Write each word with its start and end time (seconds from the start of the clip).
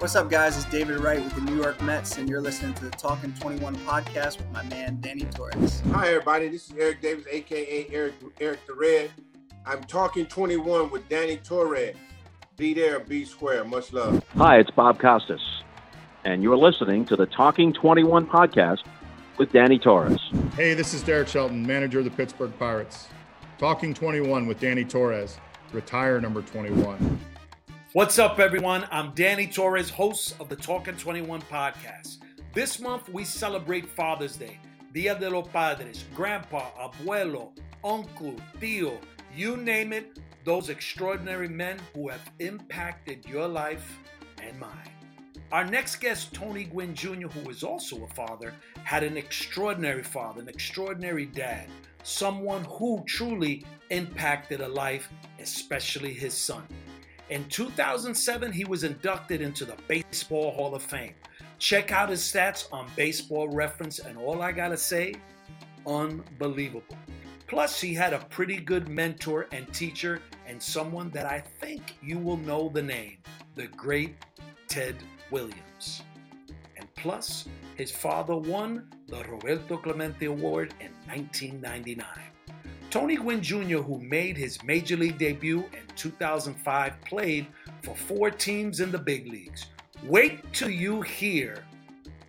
What's 0.00 0.16
up, 0.16 0.30
guys? 0.30 0.56
It's 0.56 0.64
David 0.64 0.98
Wright 1.00 1.22
with 1.22 1.34
the 1.34 1.42
New 1.42 1.60
York 1.60 1.82
Mets, 1.82 2.16
and 2.16 2.26
you're 2.26 2.40
listening 2.40 2.72
to 2.72 2.84
the 2.84 2.90
Talking 2.90 3.34
21 3.34 3.76
podcast 3.76 4.38
with 4.38 4.50
my 4.50 4.62
man 4.62 4.96
Danny 5.02 5.26
Torres. 5.26 5.82
Hi, 5.92 6.08
everybody. 6.08 6.48
This 6.48 6.70
is 6.70 6.76
Eric 6.78 7.02
Davis, 7.02 7.26
aka 7.30 7.86
Eric 7.92 8.14
Eric 8.40 8.66
the 8.66 8.72
Red. 8.72 9.10
I'm 9.66 9.84
talking 9.84 10.24
21 10.24 10.90
with 10.90 11.06
Danny 11.10 11.36
Torres. 11.36 11.96
Be 12.56 12.72
there, 12.72 13.00
be 13.00 13.26
square. 13.26 13.62
Much 13.62 13.92
love. 13.92 14.24
Hi, 14.38 14.56
it's 14.58 14.70
Bob 14.70 14.98
Costas, 14.98 15.42
and 16.24 16.42
you're 16.42 16.56
listening 16.56 17.04
to 17.04 17.14
the 17.14 17.26
Talking 17.26 17.70
21 17.70 18.24
podcast 18.26 18.84
with 19.36 19.52
Danny 19.52 19.78
Torres. 19.78 20.18
Hey, 20.56 20.72
this 20.72 20.94
is 20.94 21.02
Derek 21.02 21.28
Shelton, 21.28 21.66
manager 21.66 21.98
of 21.98 22.06
the 22.06 22.10
Pittsburgh 22.10 22.58
Pirates. 22.58 23.08
Talking 23.58 23.92
21 23.92 24.46
with 24.46 24.60
Danny 24.60 24.86
Torres, 24.86 25.36
retire 25.74 26.18
number 26.22 26.40
21. 26.40 27.20
What's 27.92 28.20
up, 28.20 28.38
everyone? 28.38 28.86
I'm 28.92 29.10
Danny 29.14 29.48
Torres, 29.48 29.90
host 29.90 30.36
of 30.38 30.48
the 30.48 30.54
Talking 30.54 30.94
21 30.94 31.42
podcast. 31.42 32.18
This 32.54 32.78
month, 32.78 33.08
we 33.08 33.24
celebrate 33.24 33.84
Father's 33.84 34.36
Day, 34.36 34.60
Dia 34.92 35.18
de 35.18 35.28
los 35.28 35.48
Padres, 35.48 36.04
Grandpa, 36.14 36.70
Abuelo, 36.80 37.50
Uncle, 37.82 38.36
Tío, 38.60 38.96
you 39.34 39.56
name 39.56 39.92
it, 39.92 40.20
those 40.44 40.68
extraordinary 40.68 41.48
men 41.48 41.80
who 41.92 42.06
have 42.06 42.30
impacted 42.38 43.26
your 43.26 43.48
life 43.48 43.98
and 44.40 44.56
mine. 44.60 44.92
Our 45.50 45.64
next 45.64 45.96
guest, 45.96 46.32
Tony 46.32 46.62
Gwynn 46.62 46.94
Jr., 46.94 47.26
who 47.26 47.50
is 47.50 47.64
also 47.64 48.04
a 48.04 48.14
father, 48.14 48.54
had 48.84 49.02
an 49.02 49.16
extraordinary 49.16 50.04
father, 50.04 50.42
an 50.42 50.48
extraordinary 50.48 51.26
dad, 51.26 51.66
someone 52.04 52.62
who 52.66 53.02
truly 53.08 53.64
impacted 53.90 54.60
a 54.60 54.68
life, 54.68 55.08
especially 55.40 56.14
his 56.14 56.34
son. 56.34 56.62
In 57.30 57.44
2007, 57.44 58.50
he 58.50 58.64
was 58.64 58.82
inducted 58.82 59.40
into 59.40 59.64
the 59.64 59.76
Baseball 59.86 60.50
Hall 60.50 60.74
of 60.74 60.82
Fame. 60.82 61.14
Check 61.60 61.92
out 61.92 62.08
his 62.08 62.20
stats 62.22 62.66
on 62.72 62.90
Baseball 62.96 63.48
Reference, 63.48 64.00
and 64.00 64.18
all 64.18 64.42
I 64.42 64.50
gotta 64.50 64.76
say, 64.76 65.14
unbelievable. 65.86 66.96
Plus, 67.46 67.80
he 67.80 67.94
had 67.94 68.12
a 68.14 68.18
pretty 68.30 68.56
good 68.56 68.88
mentor 68.88 69.46
and 69.52 69.72
teacher, 69.72 70.20
and 70.48 70.60
someone 70.60 71.08
that 71.10 71.24
I 71.24 71.38
think 71.60 71.96
you 72.02 72.18
will 72.18 72.36
know 72.36 72.68
the 72.68 72.82
name 72.82 73.18
the 73.54 73.68
great 73.68 74.16
Ted 74.66 74.96
Williams. 75.30 76.02
And 76.76 76.92
plus, 76.96 77.46
his 77.76 77.92
father 77.92 78.36
won 78.36 78.88
the 79.06 79.22
Roberto 79.24 79.76
Clemente 79.76 80.26
Award 80.26 80.74
in 80.80 80.90
1999. 81.06 82.06
Tony 82.90 83.14
Gwynn 83.14 83.40
Jr., 83.40 83.78
who 83.78 84.00
made 84.00 84.36
his 84.36 84.60
major 84.64 84.96
league 84.96 85.16
debut 85.16 85.60
in 85.60 85.86
2005, 85.94 87.00
played 87.02 87.46
for 87.82 87.94
four 87.94 88.32
teams 88.32 88.80
in 88.80 88.90
the 88.90 88.98
big 88.98 89.28
leagues. 89.28 89.66
Wait 90.04 90.52
till 90.52 90.70
you 90.70 91.00
hear 91.00 91.64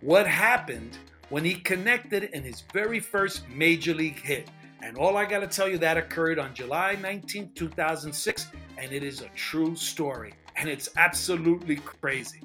what 0.02 0.24
happened 0.24 0.98
when 1.30 1.44
he 1.44 1.54
connected 1.54 2.24
in 2.32 2.44
his 2.44 2.62
very 2.72 3.00
first 3.00 3.48
major 3.48 3.92
league 3.92 4.20
hit. 4.20 4.48
And 4.80 4.96
all 4.96 5.16
I 5.16 5.24
got 5.24 5.40
to 5.40 5.48
tell 5.48 5.68
you, 5.68 5.78
that 5.78 5.96
occurred 5.96 6.38
on 6.38 6.54
July 6.54 6.96
19, 7.00 7.50
2006, 7.56 8.46
and 8.78 8.92
it 8.92 9.02
is 9.02 9.20
a 9.20 9.28
true 9.34 9.74
story. 9.74 10.32
And 10.54 10.68
it's 10.68 10.90
absolutely 10.96 11.76
crazy. 11.76 12.42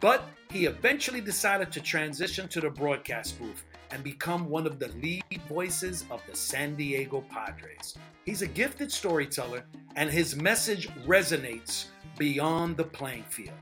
But 0.00 0.28
he 0.50 0.66
eventually 0.66 1.22
decided 1.22 1.72
to 1.72 1.80
transition 1.80 2.48
to 2.48 2.60
the 2.60 2.68
broadcast 2.70 3.38
booth 3.38 3.64
and 3.90 4.02
become 4.02 4.48
one 4.48 4.66
of 4.66 4.78
the 4.78 4.88
lead 5.02 5.24
voices 5.48 6.04
of 6.10 6.22
the 6.28 6.36
San 6.36 6.76
Diego 6.76 7.24
Padres. 7.30 7.96
He's 8.24 8.42
a 8.42 8.46
gifted 8.46 8.90
storyteller, 8.90 9.64
and 9.94 10.10
his 10.10 10.36
message 10.36 10.88
resonates 11.06 11.86
beyond 12.18 12.76
the 12.76 12.84
playing 12.84 13.24
field. 13.24 13.54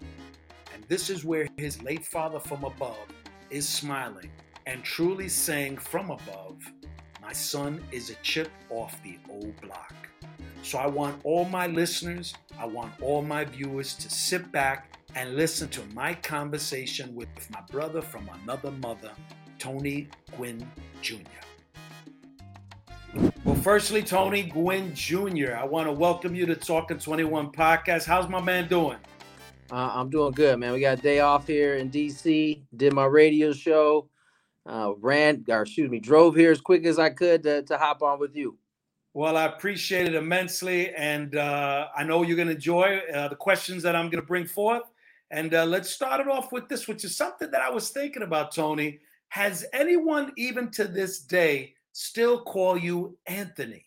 And 0.72 0.84
this 0.88 1.10
is 1.10 1.24
where 1.24 1.46
his 1.56 1.82
late 1.82 2.04
father 2.04 2.40
from 2.40 2.64
above 2.64 3.06
is 3.50 3.68
smiling 3.68 4.30
and 4.66 4.82
truly 4.82 5.28
saying 5.28 5.76
from 5.76 6.10
above, 6.10 6.62
My 7.20 7.32
son 7.32 7.82
is 7.92 8.10
a 8.10 8.14
chip 8.22 8.50
off 8.70 9.02
the 9.02 9.18
old 9.28 9.60
block. 9.60 9.94
So 10.62 10.78
I 10.78 10.86
want 10.86 11.20
all 11.24 11.44
my 11.44 11.66
listeners, 11.66 12.34
I 12.58 12.66
want 12.66 12.92
all 13.02 13.20
my 13.20 13.44
viewers 13.44 13.94
to 13.96 14.10
sit 14.10 14.50
back 14.50 14.96
and 15.14 15.36
listen 15.36 15.68
to 15.68 15.82
my 15.94 16.14
conversation 16.14 17.14
with 17.14 17.28
my 17.50 17.60
brother 17.70 18.00
from 18.02 18.28
another 18.42 18.70
mother, 18.70 19.12
Tony 19.64 20.06
Gwynn 20.36 20.70
Jr. 21.00 21.16
Well, 23.44 23.54
firstly, 23.54 24.02
Tony 24.02 24.42
Gwynn 24.42 24.94
Jr., 24.94 25.56
I 25.58 25.64
want 25.64 25.86
to 25.86 25.92
welcome 25.92 26.34
you 26.34 26.44
to 26.44 26.54
Talking 26.54 26.98
21 26.98 27.50
podcast. 27.50 28.04
How's 28.04 28.28
my 28.28 28.42
man 28.42 28.68
doing? 28.68 28.98
Uh, 29.72 29.90
I'm 29.94 30.10
doing 30.10 30.32
good, 30.32 30.58
man. 30.58 30.74
We 30.74 30.80
got 30.80 30.98
a 30.98 31.00
day 31.00 31.20
off 31.20 31.46
here 31.46 31.76
in 31.76 31.90
DC. 31.90 32.60
Did 32.76 32.92
my 32.92 33.06
radio 33.06 33.54
show. 33.54 34.10
Uh, 34.66 34.92
ran, 35.00 35.42
or 35.48 35.62
excuse 35.62 35.90
me, 35.90 35.98
drove 35.98 36.36
here 36.36 36.50
as 36.50 36.60
quick 36.60 36.84
as 36.84 36.98
I 36.98 37.08
could 37.08 37.42
to, 37.44 37.62
to 37.62 37.78
hop 37.78 38.02
on 38.02 38.18
with 38.18 38.36
you. 38.36 38.58
Well, 39.14 39.38
I 39.38 39.46
appreciate 39.46 40.06
it 40.06 40.14
immensely, 40.14 40.94
and 40.94 41.36
uh, 41.36 41.88
I 41.96 42.04
know 42.04 42.22
you're 42.22 42.36
going 42.36 42.48
to 42.48 42.54
enjoy 42.54 43.00
uh, 43.14 43.28
the 43.28 43.36
questions 43.36 43.82
that 43.84 43.96
I'm 43.96 44.10
going 44.10 44.20
to 44.20 44.26
bring 44.26 44.46
forth. 44.46 44.82
And 45.30 45.54
uh, 45.54 45.64
let's 45.64 45.88
start 45.88 46.20
it 46.20 46.28
off 46.28 46.52
with 46.52 46.68
this, 46.68 46.86
which 46.86 47.02
is 47.02 47.16
something 47.16 47.50
that 47.50 47.62
I 47.62 47.70
was 47.70 47.88
thinking 47.88 48.22
about, 48.22 48.54
Tony. 48.54 49.00
Has 49.34 49.64
anyone, 49.72 50.30
even 50.36 50.70
to 50.70 50.84
this 50.84 51.18
day, 51.18 51.74
still 51.90 52.44
call 52.44 52.78
you 52.78 53.18
Anthony? 53.26 53.84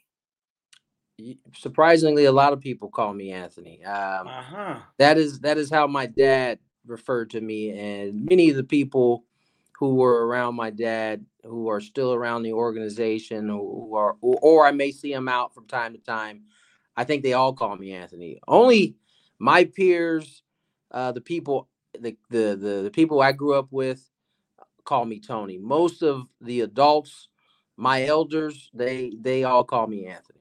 Surprisingly, 1.56 2.25
a 2.25 2.31
lot 2.34 2.52
of 2.52 2.59
people 2.59 2.90
call 2.90 3.13
me 3.13 3.31
Anthony. 3.31 3.81
Um, 3.86 4.28
uh-huh. 4.28 4.80
That 4.97 5.18
is 5.18 5.40
that 5.40 5.57
is 5.57 5.69
how 5.69 5.88
my 5.88 6.06
dad 6.06 6.59
referred 6.86 7.30
to 7.30 7.40
me, 7.40 7.69
and 7.69 8.25
many 8.25 8.50
of 8.50 8.57
the 8.57 8.63
people 8.66 9.24
who 9.80 9.96
were 9.96 10.28
around 10.28 10.56
my 10.56 10.69
dad, 10.69 11.25
who 11.46 11.69
are 11.69 11.80
still 11.80 12.13
around 12.13 12.44
the 12.44 12.52
organization, 12.52 13.47
who 13.47 13.96
are 13.96 14.18
or, 14.19 14.38
or 14.41 14.68
I 14.68 14.72
may 14.72 14.91
see 14.91 15.13
them 15.13 15.30
out 15.30 15.53
from 15.53 15.66
time 15.66 15.94
to 15.94 16.00
time. 16.00 16.41
I 16.97 17.06
think 17.06 17.24
they 17.24 17.31
all 17.31 17.53
call 17.53 17.78
me 17.78 17.94
Anthony. 17.94 18.38
Only 18.50 18.97
my 19.40 19.63
peers, 19.63 20.44
uh, 20.91 21.13
the 21.13 21.22
people, 21.22 21.69
the, 21.97 22.18
the 22.30 22.57
the 22.59 22.81
the 22.84 22.91
people 22.91 23.22
I 23.22 23.31
grew 23.31 23.53
up 23.53 23.69
with, 23.72 24.06
call 24.88 25.06
me 25.06 25.20
Tony. 25.20 25.59
Most 25.59 26.02
of 26.02 26.28
the 26.42 26.62
adults, 26.62 27.28
my 27.75 28.06
elders, 28.06 28.72
they 28.74 29.12
they 29.22 29.44
all 29.44 29.64
call 29.64 29.86
me 29.86 30.08
Anthony. 30.08 30.40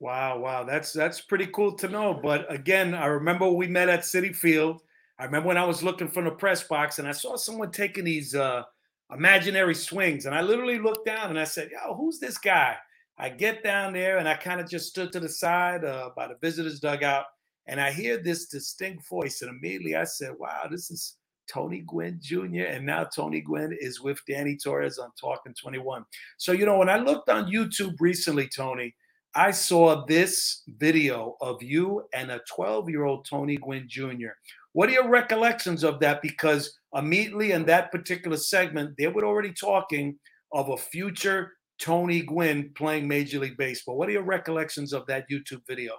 Wow, 0.00 0.38
wow, 0.38 0.64
that's 0.64 0.92
that's 0.92 1.20
pretty 1.20 1.46
cool 1.46 1.76
to 1.76 1.88
know. 1.88 2.14
But 2.14 2.52
again, 2.52 2.94
I 2.94 3.06
remember 3.06 3.48
we 3.48 3.68
met 3.68 3.88
at 3.88 4.00
Citi 4.00 4.34
Field. 4.34 4.82
I 5.18 5.26
remember 5.26 5.48
when 5.48 5.58
I 5.58 5.64
was 5.64 5.82
looking 5.82 6.08
from 6.08 6.24
the 6.24 6.32
press 6.32 6.64
box 6.64 6.98
and 6.98 7.06
I 7.06 7.12
saw 7.12 7.36
someone 7.36 7.70
taking 7.70 8.04
these 8.04 8.34
uh, 8.34 8.64
imaginary 9.12 9.74
swings, 9.74 10.26
and 10.26 10.34
I 10.34 10.40
literally 10.40 10.78
looked 10.80 11.06
down 11.06 11.30
and 11.30 11.38
I 11.38 11.44
said, 11.44 11.70
"Yo, 11.70 11.94
who's 11.94 12.18
this 12.18 12.38
guy?" 12.38 12.76
I 13.16 13.28
get 13.28 13.62
down 13.62 13.92
there 13.92 14.18
and 14.18 14.28
I 14.28 14.34
kind 14.34 14.60
of 14.60 14.68
just 14.68 14.88
stood 14.88 15.12
to 15.12 15.20
the 15.20 15.28
side 15.28 15.84
uh, 15.84 16.10
by 16.16 16.26
the 16.26 16.36
visitors' 16.40 16.80
dugout, 16.80 17.26
and 17.66 17.80
I 17.80 17.92
hear 17.92 18.16
this 18.16 18.46
distinct 18.46 19.06
voice, 19.08 19.42
and 19.42 19.50
immediately 19.50 19.94
I 19.94 20.04
said, 20.04 20.32
"Wow, 20.38 20.66
this 20.70 20.90
is." 20.90 21.16
Tony 21.52 21.84
Gwynn 21.86 22.18
Jr. 22.22 22.64
And 22.68 22.86
now 22.86 23.04
Tony 23.04 23.40
Gwynn 23.40 23.76
is 23.80 24.00
with 24.00 24.20
Danny 24.26 24.56
Torres 24.56 24.98
on 24.98 25.10
Talking 25.20 25.54
21. 25.54 26.04
So, 26.36 26.52
you 26.52 26.66
know, 26.66 26.78
when 26.78 26.88
I 26.88 26.98
looked 26.98 27.28
on 27.28 27.50
YouTube 27.50 27.94
recently, 28.00 28.48
Tony, 28.48 28.94
I 29.34 29.50
saw 29.50 30.04
this 30.06 30.62
video 30.78 31.36
of 31.40 31.62
you 31.62 32.04
and 32.12 32.30
a 32.30 32.40
12 32.48 32.88
year 32.88 33.04
old 33.04 33.26
Tony 33.28 33.56
Gwynn 33.56 33.86
Jr. 33.88 34.30
What 34.72 34.88
are 34.88 34.92
your 34.92 35.08
recollections 35.08 35.84
of 35.84 36.00
that? 36.00 36.22
Because 36.22 36.78
immediately 36.94 37.52
in 37.52 37.64
that 37.66 37.90
particular 37.90 38.36
segment, 38.36 38.96
they 38.96 39.08
were 39.08 39.24
already 39.24 39.52
talking 39.52 40.18
of 40.52 40.68
a 40.68 40.76
future 40.76 41.52
Tony 41.80 42.22
Gwynn 42.22 42.70
playing 42.76 43.08
Major 43.08 43.40
League 43.40 43.56
Baseball. 43.56 43.96
What 43.96 44.08
are 44.08 44.12
your 44.12 44.22
recollections 44.22 44.92
of 44.92 45.06
that 45.06 45.28
YouTube 45.28 45.66
video? 45.66 45.94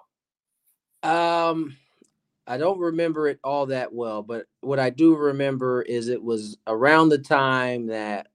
Um, 1.04 1.76
I 2.48 2.58
don't 2.58 2.80
remember 2.80 3.28
it 3.28 3.40
all 3.44 3.66
that 3.68 3.94
well, 3.94 4.22
but 4.22 4.46
what 4.62 4.80
I 4.80 4.90
do 4.90 5.16
remember 5.16 5.82
is 5.82 6.08
it 6.08 6.22
was 6.22 6.58
around 6.68 7.10
the 7.10 7.18
time 7.18 7.88
that 7.88 8.28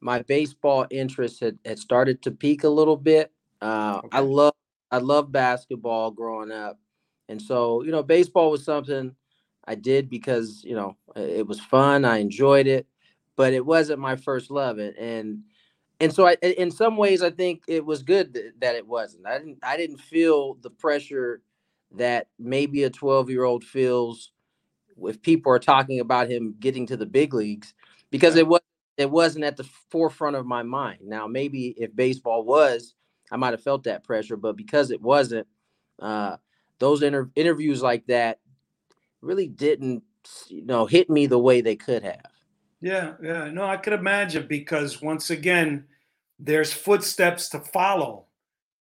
my 0.00 0.22
baseball 0.22 0.86
interest 0.90 1.40
had, 1.40 1.58
had 1.64 1.78
started 1.78 2.22
to 2.22 2.30
peak 2.30 2.64
a 2.64 2.68
little 2.68 2.96
bit. 2.96 3.32
Uh, 3.60 4.00
okay. 4.04 4.08
I 4.12 4.20
love 4.20 4.54
I 4.90 4.98
love 4.98 5.32
basketball 5.32 6.10
growing 6.12 6.52
up, 6.52 6.78
and 7.28 7.40
so 7.40 7.82
you 7.82 7.90
know 7.90 8.02
baseball 8.02 8.50
was 8.50 8.64
something 8.64 9.14
I 9.64 9.74
did 9.74 10.08
because 10.08 10.62
you 10.64 10.76
know 10.76 10.96
it 11.16 11.46
was 11.46 11.58
fun. 11.58 12.04
I 12.04 12.18
enjoyed 12.18 12.66
it, 12.66 12.86
but 13.34 13.52
it 13.52 13.64
wasn't 13.64 13.98
my 13.98 14.16
first 14.16 14.50
love. 14.50 14.78
And 14.78 14.96
and 14.96 15.42
and 16.00 16.12
so 16.12 16.26
I, 16.26 16.34
in 16.42 16.70
some 16.70 16.96
ways, 16.96 17.22
I 17.22 17.30
think 17.30 17.62
it 17.66 17.84
was 17.84 18.02
good 18.02 18.34
that, 18.34 18.52
that 18.60 18.76
it 18.76 18.86
wasn't. 18.86 19.26
I 19.26 19.38
didn't 19.38 19.58
I 19.62 19.76
didn't 19.76 19.98
feel 19.98 20.54
the 20.60 20.70
pressure 20.70 21.40
that 21.96 22.28
maybe 22.38 22.84
a 22.84 22.90
12 22.90 23.30
year 23.30 23.44
old 23.44 23.64
feels 23.64 24.32
if 25.02 25.20
people 25.22 25.52
are 25.52 25.58
talking 25.58 26.00
about 26.00 26.30
him 26.30 26.54
getting 26.60 26.86
to 26.86 26.96
the 26.96 27.06
big 27.06 27.34
leagues 27.34 27.74
because 28.10 28.36
it 28.36 28.46
was 28.46 28.60
it 28.96 29.10
wasn't 29.10 29.44
at 29.44 29.56
the 29.56 29.68
forefront 29.90 30.36
of 30.36 30.46
my 30.46 30.62
mind. 30.62 31.00
Now 31.02 31.26
maybe 31.26 31.74
if 31.76 31.94
baseball 31.96 32.44
was, 32.44 32.94
I 33.32 33.36
might 33.36 33.52
have 33.52 33.62
felt 33.62 33.84
that 33.84 34.04
pressure, 34.04 34.36
but 34.36 34.56
because 34.56 34.92
it 34.92 35.02
wasn't, 35.02 35.48
uh, 35.98 36.36
those 36.78 37.02
inter- 37.02 37.30
interviews 37.34 37.82
like 37.82 38.06
that 38.06 38.38
really 39.20 39.48
didn't 39.48 40.04
you 40.48 40.64
know, 40.64 40.86
hit 40.86 41.10
me 41.10 41.26
the 41.26 41.38
way 41.38 41.60
they 41.60 41.76
could 41.76 42.02
have. 42.02 42.26
Yeah, 42.80 43.14
yeah. 43.22 43.50
No, 43.50 43.64
I 43.64 43.76
could 43.76 43.92
imagine 43.92 44.46
because 44.46 45.00
once 45.00 45.30
again, 45.30 45.86
there's 46.38 46.72
footsteps 46.72 47.48
to 47.50 47.60
follow. 47.60 48.26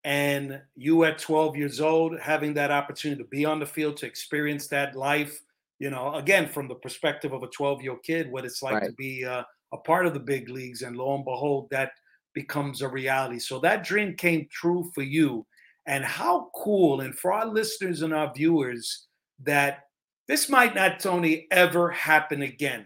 And 0.03 0.61
you 0.75 1.05
at 1.05 1.17
12 1.17 1.55
years 1.55 1.79
old, 1.79 2.19
having 2.19 2.53
that 2.55 2.71
opportunity 2.71 3.21
to 3.23 3.29
be 3.29 3.45
on 3.45 3.59
the 3.59 3.65
field, 3.65 3.97
to 3.97 4.05
experience 4.05 4.67
that 4.67 4.95
life, 4.95 5.39
you 5.79 5.89
know, 5.89 6.15
again, 6.15 6.49
from 6.49 6.67
the 6.67 6.75
perspective 6.75 7.31
of 7.31 7.43
a 7.43 7.47
12 7.47 7.81
year 7.81 7.91
old 7.91 8.03
kid, 8.03 8.29
what 8.31 8.45
it's 8.45 8.61
like 8.61 8.75
Right. 8.75 8.87
to 8.87 8.93
be 8.93 9.23
uh, 9.25 9.43
a 9.71 9.77
part 9.77 10.05
of 10.05 10.13
the 10.13 10.19
big 10.19 10.49
leagues. 10.49 10.81
And 10.81 10.97
lo 10.97 11.15
and 11.15 11.23
behold, 11.23 11.69
that 11.71 11.91
becomes 12.33 12.81
a 12.81 12.87
reality. 12.87 13.39
So 13.39 13.59
that 13.59 13.83
dream 13.83 14.15
came 14.15 14.47
true 14.51 14.91
for 14.93 15.03
you. 15.03 15.45
And 15.85 16.03
how 16.05 16.49
cool, 16.55 17.01
and 17.01 17.17
for 17.17 17.33
our 17.33 17.45
listeners 17.45 18.01
and 18.03 18.13
our 18.13 18.33
viewers, 18.33 19.07
that 19.43 19.83
this 20.29 20.47
might 20.47 20.73
not, 20.75 20.99
Tony, 21.01 21.47
ever 21.51 21.89
happen 21.91 22.41
again. 22.41 22.85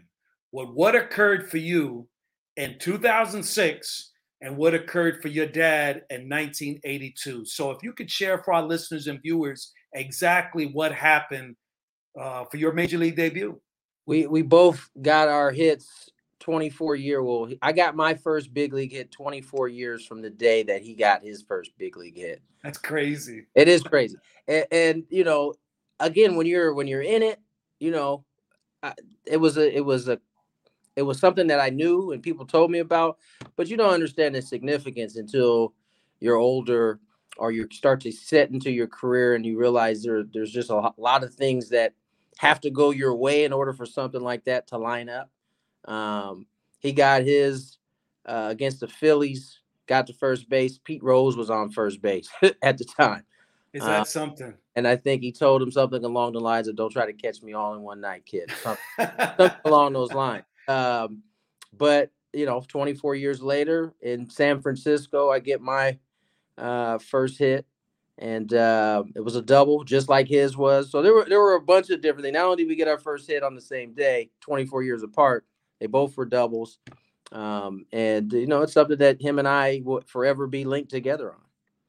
What 0.51 0.73
what 0.73 0.95
occurred 0.95 1.49
for 1.49 1.57
you 1.57 2.07
in 2.55 2.79
2006 2.79 4.11
and 4.41 4.55
what 4.55 4.73
occurred 4.73 5.21
for 5.21 5.29
your 5.29 5.47
dad 5.47 6.03
in 6.09 6.29
1982. 6.29 7.45
So 7.45 7.71
if 7.71 7.81
you 7.81 7.93
could 7.93 8.09
share 8.09 8.37
for 8.37 8.53
our 8.53 8.63
listeners 8.63 9.07
and 9.07 9.21
viewers 9.21 9.71
exactly 9.93 10.67
what 10.67 10.91
happened 10.93 11.55
uh, 12.19 12.45
for 12.45 12.57
your 12.57 12.73
major 12.73 12.97
league 12.97 13.15
debut. 13.15 13.59
We 14.05 14.27
we 14.27 14.41
both 14.41 14.89
got 15.01 15.27
our 15.27 15.51
hits 15.51 16.09
24 16.39 16.95
year 16.95 17.21
well 17.21 17.49
I 17.61 17.73
got 17.73 17.95
my 17.95 18.13
first 18.13 18.53
big 18.53 18.73
league 18.73 18.91
hit 18.91 19.11
24 19.11 19.67
years 19.67 20.05
from 20.05 20.21
the 20.21 20.29
day 20.29 20.63
that 20.63 20.81
he 20.81 20.93
got 20.95 21.23
his 21.23 21.41
first 21.41 21.71
big 21.77 21.97
league 21.97 22.17
hit. 22.17 22.41
That's 22.63 22.77
crazy. 22.77 23.47
It 23.55 23.67
is 23.67 23.83
crazy. 23.83 24.15
And, 24.47 24.65
and 24.71 25.03
you 25.09 25.23
know, 25.23 25.53
again 25.99 26.35
when 26.35 26.47
you're 26.47 26.73
when 26.73 26.87
you're 26.87 27.01
in 27.01 27.21
it, 27.21 27.39
you 27.79 27.91
know, 27.91 28.23
I, 28.81 28.93
it 29.25 29.37
was 29.37 29.57
a 29.57 29.75
it 29.75 29.83
was 29.83 30.07
a 30.07 30.19
it 30.97 31.03
was 31.03 31.19
something 31.19 31.45
that 31.47 31.59
I 31.59 31.69
knew 31.69 32.11
and 32.11 32.23
people 32.23 32.45
told 32.45 32.71
me 32.71 32.79
about, 32.79 33.19
but 33.55 33.67
you 33.69 33.77
don't 33.77 33.93
understand 33.93 34.33
the 34.33 34.41
significance 34.41 35.15
until 35.15 35.73
you're 36.19 36.37
older 36.37 36.99
or 37.37 37.51
you 37.51 37.67
start 37.71 38.01
to 38.01 38.11
set 38.11 38.49
into 38.49 38.71
your 38.71 38.87
career 38.87 39.35
and 39.35 39.45
you 39.45 39.59
realize 39.59 40.01
there 40.01 40.23
there's 40.33 40.51
just 40.51 40.71
a 40.71 40.91
lot 40.97 41.23
of 41.23 41.33
things 41.35 41.69
that 41.69 41.93
have 42.39 42.59
to 42.61 42.71
go 42.71 42.89
your 42.89 43.15
way 43.15 43.43
in 43.43 43.53
order 43.53 43.73
for 43.73 43.85
something 43.85 44.21
like 44.21 44.43
that 44.45 44.65
to 44.67 44.77
line 44.79 45.07
up. 45.07 45.29
Um, 45.85 46.47
he 46.79 46.91
got 46.93 47.21
his 47.21 47.77
uh, 48.25 48.47
against 48.49 48.79
the 48.79 48.87
Phillies, 48.87 49.59
got 49.85 50.07
to 50.07 50.13
first 50.13 50.49
base. 50.49 50.79
Pete 50.83 51.03
Rose 51.03 51.37
was 51.37 51.51
on 51.51 51.69
first 51.69 52.01
base 52.01 52.27
at 52.63 52.79
the 52.79 52.85
time. 52.85 53.23
Is 53.71 53.83
Uh, 53.83 53.87
that 53.87 54.07
something? 54.07 54.55
And 54.75 54.87
I 54.87 54.95
think 54.95 55.21
he 55.21 55.31
told 55.31 55.61
him 55.61 55.71
something 55.71 56.03
along 56.03 56.33
the 56.33 56.39
lines 56.39 56.67
of 56.67 56.75
"Don't 56.75 56.91
try 56.91 57.05
to 57.05 57.13
catch 57.13 57.43
me 57.43 57.53
all 57.53 57.75
in 57.75 57.81
one 57.81 58.01
night, 58.01 58.25
kid." 58.25 58.51
Something, 58.61 58.83
something 59.37 59.51
along 59.65 59.93
those 59.93 60.11
lines. 60.11 60.43
Um, 60.67 61.23
but 61.73 62.11
you 62.33 62.45
know, 62.45 62.63
24 62.67 63.15
years 63.15 63.41
later 63.41 63.93
in 64.01 64.29
San 64.29 64.61
Francisco, 64.61 65.31
I 65.31 65.39
get 65.39 65.61
my 65.61 65.97
uh, 66.57 66.97
first 66.97 67.39
hit, 67.39 67.65
and 68.17 68.53
uh, 68.53 69.03
it 69.15 69.21
was 69.21 69.35
a 69.35 69.41
double, 69.41 69.83
just 69.83 70.09
like 70.09 70.27
his 70.27 70.57
was. 70.57 70.91
So 70.91 71.01
there 71.01 71.13
were 71.13 71.25
there 71.27 71.39
were 71.39 71.55
a 71.55 71.61
bunch 71.61 71.89
of 71.89 72.01
different 72.01 72.23
things. 72.23 72.33
Not 72.33 72.45
only 72.45 72.57
did 72.57 72.67
we 72.67 72.75
get 72.75 72.87
our 72.87 72.99
first 72.99 73.27
hit 73.27 73.43
on 73.43 73.55
the 73.55 73.61
same 73.61 73.93
day, 73.93 74.29
24 74.41 74.83
years 74.83 75.03
apart, 75.03 75.45
they 75.79 75.87
both 75.87 76.17
were 76.17 76.25
doubles. 76.25 76.79
Um, 77.31 77.85
and 77.91 78.31
you 78.31 78.47
know, 78.47 78.61
it's 78.61 78.73
something 78.73 78.97
that 78.97 79.21
him 79.21 79.39
and 79.39 79.47
I 79.47 79.81
will 79.83 80.01
forever 80.07 80.47
be 80.47 80.65
linked 80.65 80.89
together 80.89 81.31
on. 81.31 81.39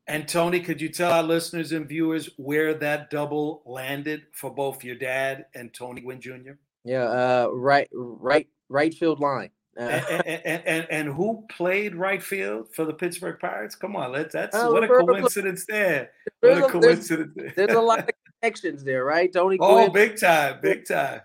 and 0.07 0.27
Tony, 0.27 0.61
could 0.61 0.81
you 0.81 0.89
tell 0.89 1.13
our 1.13 1.23
listeners 1.23 1.73
and 1.73 1.89
viewers 1.89 2.31
where 2.37 2.75
that 2.75 3.11
double 3.11 3.63
landed 3.65 4.23
for 4.33 4.51
both 4.53 4.83
your 4.83 4.97
dad 4.97 5.47
and 5.55 5.73
Tony 5.73 6.01
Gwynn 6.01 6.21
Jr.? 6.21 6.53
Yeah, 6.85 7.05
uh, 7.05 7.49
right, 7.53 7.89
right, 7.93 8.49
right 8.69 8.93
field 8.95 9.21
line. 9.21 9.51
Uh, 9.79 9.83
and, 9.83 10.27
and, 10.27 10.63
and, 10.67 10.87
and 10.91 11.09
who 11.09 11.45
played 11.51 11.95
right 11.95 12.23
field 12.23 12.69
for 12.75 12.85
the 12.85 12.93
Pittsburgh 12.93 13.39
Pirates? 13.41 13.75
Come 13.75 13.97
on, 13.97 14.13
let's 14.13 14.33
that's 14.33 14.57
Oh, 14.57 14.73
what 14.73 14.85
a 14.85 14.89
coincidence 14.89 15.65
there. 15.69 16.11
What 16.41 16.53
a 16.53 16.55
a, 16.55 16.61
there's, 16.61 16.73
coincidence. 17.09 17.53
there's 17.57 17.75
a 17.75 17.81
lot 17.81 18.01
of 18.01 18.09
connections 18.43 18.83
there, 18.85 19.05
right? 19.05 19.33
Tony 19.33 19.57
Oh, 19.61 19.89
Gwynn. 19.89 19.93
big 19.93 20.21
time, 20.21 20.59
big 20.61 20.87
time. 20.87 21.21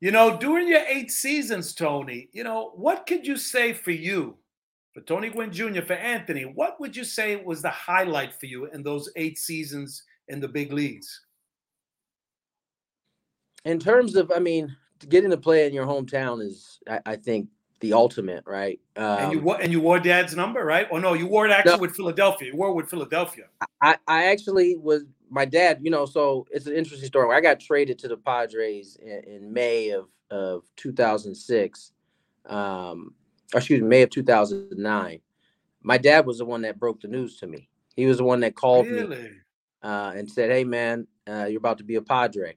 you 0.00 0.10
know, 0.10 0.36
during 0.38 0.68
your 0.68 0.82
eight 0.86 1.10
seasons, 1.10 1.74
Tony, 1.74 2.28
you 2.32 2.44
know, 2.44 2.72
what 2.74 3.06
could 3.06 3.26
you 3.26 3.36
say 3.36 3.72
for 3.72 3.90
you, 3.90 4.36
for 4.92 5.00
Tony 5.00 5.30
Gwynn 5.30 5.50
Jr., 5.52 5.80
for 5.82 5.94
Anthony? 5.94 6.42
What 6.42 6.78
would 6.78 6.94
you 6.94 7.04
say 7.04 7.36
was 7.36 7.62
the 7.62 7.70
highlight 7.70 8.34
for 8.38 8.46
you 8.46 8.66
in 8.66 8.82
those 8.82 9.10
eight 9.16 9.38
seasons 9.38 10.02
in 10.28 10.40
the 10.40 10.48
big 10.48 10.72
leagues? 10.72 11.24
in 13.64 13.78
terms 13.78 14.14
of, 14.16 14.30
I 14.34 14.38
mean, 14.38 14.74
getting 15.08 15.30
to 15.30 15.36
play 15.36 15.66
in 15.66 15.72
your 15.74 15.86
hometown 15.86 16.42
is, 16.42 16.80
I, 16.88 17.00
I 17.06 17.16
think, 17.16 17.48
the 17.80 17.92
ultimate, 17.92 18.42
right? 18.46 18.80
Um, 18.96 19.04
and 19.04 19.32
you 19.32 19.40
wore 19.40 19.60
and 19.60 19.70
you 19.70 19.80
wore 19.80 20.00
Dad's 20.00 20.34
number, 20.34 20.64
right? 20.64 20.88
Oh 20.90 20.98
no, 20.98 21.14
you 21.14 21.26
wore 21.28 21.46
it 21.46 21.52
actually 21.52 21.72
No. 21.72 21.78
with 21.78 21.94
Philadelphia. 21.94 22.50
You 22.50 22.56
wore 22.56 22.70
it 22.70 22.74
with 22.74 22.90
Philadelphia. 22.90 23.44
I, 23.80 23.96
I 24.08 24.24
actually 24.26 24.76
was 24.76 25.04
my 25.30 25.44
dad, 25.44 25.78
you 25.82 25.90
know, 25.90 26.04
so 26.04 26.46
it's 26.50 26.66
an 26.66 26.74
interesting 26.74 27.06
story. 27.06 27.36
I 27.36 27.40
got 27.40 27.60
traded 27.60 27.98
to 28.00 28.08
the 28.08 28.16
Padres 28.16 28.96
in, 29.00 29.22
in 29.32 29.52
May 29.52 29.90
of, 29.90 30.08
of 30.30 30.64
2006. 30.76 31.92
Um, 32.46 33.14
or 33.54 33.58
excuse 33.58 33.80
me, 33.80 33.86
May 33.86 34.02
of 34.02 34.10
2009. 34.10 35.20
My 35.82 35.98
dad 35.98 36.26
was 36.26 36.38
the 36.38 36.44
one 36.44 36.62
that 36.62 36.78
broke 36.80 37.00
the 37.00 37.08
news 37.08 37.36
to 37.38 37.46
me. 37.46 37.68
He 37.94 38.06
was 38.06 38.18
the 38.18 38.24
one 38.24 38.40
that 38.40 38.54
called 38.56 38.88
me 38.88 39.02
uh, 39.82 40.12
and 40.16 40.28
said, 40.30 40.50
Hey, 40.50 40.64
man, 40.64 41.06
uh, 41.28 41.44
you're 41.44 41.58
about 41.58 41.78
to 41.78 41.84
be 41.84 41.94
a 41.96 42.02
Padre. 42.02 42.56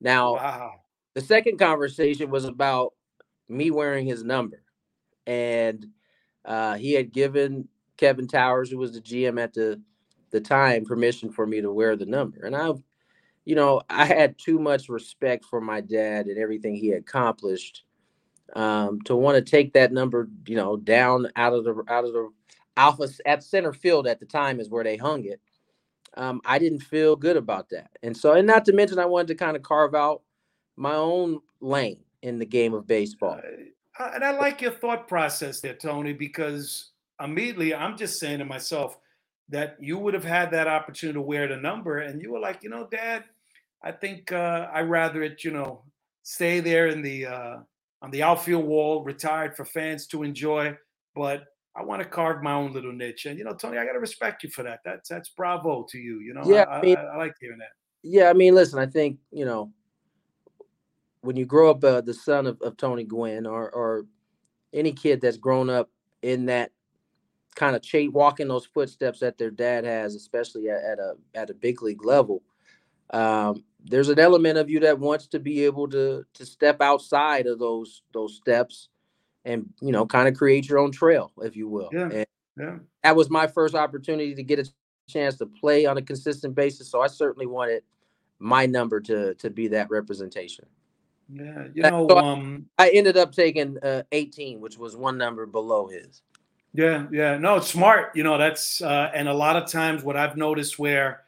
Now, 0.00 0.34
Wow. 0.34 0.72
The 1.18 1.24
second 1.24 1.58
conversation 1.58 2.30
was 2.30 2.44
about 2.44 2.94
me 3.48 3.72
wearing 3.72 4.06
his 4.06 4.22
number. 4.22 4.62
And 5.26 5.84
uh, 6.44 6.76
he 6.76 6.92
had 6.92 7.12
given 7.12 7.68
kevin 7.96 8.28
towers 8.28 8.70
who 8.70 8.78
was 8.78 8.92
the 8.92 9.00
gm 9.00 9.42
at 9.42 9.52
the 9.52 9.82
the 10.30 10.40
time 10.40 10.84
permission 10.84 11.32
for 11.32 11.44
me 11.44 11.60
to 11.60 11.72
wear 11.72 11.96
the 11.96 12.06
number. 12.06 12.46
And 12.46 12.54
i 12.54 12.70
you 13.44 13.56
know 13.56 13.82
i 13.90 14.04
had 14.04 14.38
too 14.38 14.60
much 14.60 14.88
respect 14.88 15.44
for 15.44 15.60
my 15.60 15.80
dad 15.80 16.26
and 16.26 16.38
everything 16.38 16.76
he 16.76 16.92
accomplished 16.92 17.82
um, 18.54 19.00
to 19.02 19.16
want 19.16 19.34
to 19.34 19.50
take 19.50 19.72
that 19.72 19.92
number 19.92 20.28
you 20.46 20.54
know 20.54 20.76
down 20.76 21.26
out 21.34 21.52
of 21.52 21.64
the 21.64 21.82
out 21.88 22.04
of 22.04 22.12
the 22.12 22.30
alpha 22.76 23.08
at 23.26 23.42
center 23.42 23.72
field 23.72 24.06
at 24.06 24.20
the 24.20 24.26
time 24.26 24.60
is 24.60 24.70
where 24.70 24.84
they 24.84 24.96
hung 24.96 25.24
it. 25.24 25.40
Um, 26.16 26.40
i 26.44 26.60
didn't 26.60 26.80
feel 26.80 27.16
good 27.16 27.36
about 27.36 27.70
that. 27.70 27.90
And 28.04 28.16
so 28.16 28.34
and 28.34 28.46
not 28.46 28.64
to 28.66 28.72
mention 28.72 29.00
i 29.00 29.04
wanted 29.04 29.28
to 29.28 29.34
kind 29.34 29.56
of 29.56 29.64
carve 29.64 29.96
out 29.96 30.22
my 30.78 30.94
own 30.94 31.40
lane 31.60 31.98
in 32.22 32.38
the 32.38 32.46
game 32.46 32.72
of 32.72 32.86
baseball. 32.86 33.40
Uh, 33.98 34.10
and 34.14 34.24
I 34.24 34.30
like 34.30 34.60
your 34.62 34.70
thought 34.70 35.08
process 35.08 35.60
there, 35.60 35.74
Tony, 35.74 36.12
because 36.12 36.90
immediately 37.22 37.74
I'm 37.74 37.96
just 37.96 38.20
saying 38.20 38.38
to 38.38 38.44
myself 38.44 38.96
that 39.48 39.76
you 39.80 39.98
would 39.98 40.14
have 40.14 40.24
had 40.24 40.50
that 40.52 40.68
opportunity 40.68 41.14
to 41.14 41.20
wear 41.22 41.48
the 41.48 41.56
number, 41.56 41.98
and 41.98 42.22
you 42.22 42.32
were 42.32 42.38
like, 42.38 42.62
you 42.62 42.70
know, 42.70 42.86
Dad, 42.90 43.24
I 43.82 43.92
think 43.92 44.30
uh, 44.30 44.68
I 44.72 44.82
rather 44.82 45.22
it, 45.22 45.42
you 45.42 45.50
know, 45.50 45.82
stay 46.22 46.60
there 46.60 46.88
in 46.88 47.02
the 47.02 47.26
uh, 47.26 47.56
on 48.02 48.10
the 48.10 48.22
outfield 48.22 48.64
wall, 48.64 49.02
retired 49.02 49.56
for 49.56 49.64
fans 49.64 50.06
to 50.08 50.22
enjoy, 50.22 50.76
but 51.14 51.44
I 51.74 51.82
want 51.82 52.02
to 52.02 52.08
carve 52.08 52.42
my 52.42 52.52
own 52.52 52.72
little 52.72 52.92
niche. 52.92 53.26
And 53.26 53.38
you 53.38 53.44
know, 53.44 53.54
Tony, 53.54 53.78
I 53.78 53.84
got 53.86 53.92
to 53.92 54.00
respect 54.00 54.44
you 54.44 54.50
for 54.50 54.62
that. 54.64 54.80
That's 54.84 55.08
that's 55.08 55.30
bravo 55.30 55.86
to 55.90 55.98
you. 55.98 56.20
You 56.20 56.34
know, 56.34 56.42
Yeah, 56.44 56.62
I, 56.64 56.78
I 56.78 56.82
mean- 56.82 56.96
I, 56.96 57.02
I 57.02 57.16
like 57.16 57.34
hearing 57.40 57.58
that. 57.58 57.70
Yeah, 58.04 58.30
I 58.30 58.32
mean, 58.32 58.54
listen, 58.54 58.78
I 58.78 58.86
think 58.86 59.18
you 59.32 59.44
know 59.44 59.72
when 61.22 61.36
you 61.36 61.46
grow 61.46 61.70
up 61.70 61.82
uh, 61.84 62.00
the 62.00 62.14
son 62.14 62.46
of, 62.46 62.60
of 62.62 62.76
Tony 62.76 63.04
Gwynn 63.04 63.46
or 63.46 63.70
or 63.70 64.06
any 64.72 64.92
kid 64.92 65.20
that's 65.20 65.36
grown 65.38 65.70
up 65.70 65.90
in 66.22 66.46
that 66.46 66.72
kind 67.54 67.76
of 67.76 67.82
cha- 67.82 68.10
walking 68.10 68.48
those 68.48 68.66
footsteps 68.66 69.20
that 69.20 69.38
their 69.38 69.50
dad 69.50 69.84
has, 69.84 70.14
especially 70.14 70.70
at, 70.70 70.82
at 70.82 70.98
a 70.98 71.14
at 71.34 71.50
a 71.50 71.54
big 71.54 71.82
league 71.82 72.04
level. 72.04 72.42
Um, 73.10 73.64
there's 73.84 74.08
an 74.08 74.18
element 74.18 74.58
of 74.58 74.70
you 74.70 74.80
that 74.80 74.98
wants 74.98 75.26
to 75.28 75.40
be 75.40 75.64
able 75.64 75.88
to 75.90 76.24
to 76.34 76.46
step 76.46 76.80
outside 76.80 77.46
of 77.46 77.58
those 77.58 78.02
those 78.12 78.36
steps 78.36 78.88
and 79.44 79.66
you 79.80 79.92
know 79.92 80.06
kind 80.06 80.28
of 80.28 80.34
create 80.36 80.68
your 80.68 80.78
own 80.78 80.92
trail, 80.92 81.32
if 81.42 81.56
you 81.56 81.68
will. 81.68 81.90
Yeah. 81.92 82.10
And 82.10 82.26
Yeah. 82.58 82.78
that 83.04 83.16
was 83.16 83.30
my 83.30 83.46
first 83.46 83.74
opportunity 83.74 84.34
to 84.34 84.42
get 84.42 84.58
a 84.58 84.70
chance 85.08 85.36
to 85.38 85.46
play 85.46 85.86
on 85.86 85.98
a 85.98 86.02
consistent 86.02 86.54
basis. 86.54 86.90
So 86.90 87.00
I 87.00 87.08
certainly 87.08 87.46
wanted 87.46 87.82
my 88.38 88.66
number 88.66 89.00
to 89.02 89.34
to 89.36 89.50
be 89.50 89.68
that 89.68 89.90
representation. 89.90 90.66
Yeah. 91.28 91.66
You 91.74 91.82
know, 91.82 92.06
so 92.08 92.16
I- 92.16 92.32
um, 92.32 92.66
I 92.78 92.90
ended 92.90 93.16
up 93.16 93.32
taking 93.32 93.78
uh, 93.82 94.02
18, 94.12 94.60
which 94.60 94.78
was 94.78 94.96
one 94.96 95.18
number 95.18 95.46
below 95.46 95.88
his. 95.88 96.22
Yeah, 96.74 97.06
yeah. 97.10 97.38
No, 97.38 97.56
it's 97.56 97.68
smart. 97.68 98.14
You 98.14 98.22
know, 98.22 98.38
that's 98.38 98.80
uh, 98.82 99.10
and 99.14 99.28
a 99.28 99.34
lot 99.34 99.56
of 99.56 99.70
times 99.70 100.02
what 100.04 100.16
I've 100.16 100.36
noticed 100.36 100.78
where 100.78 101.22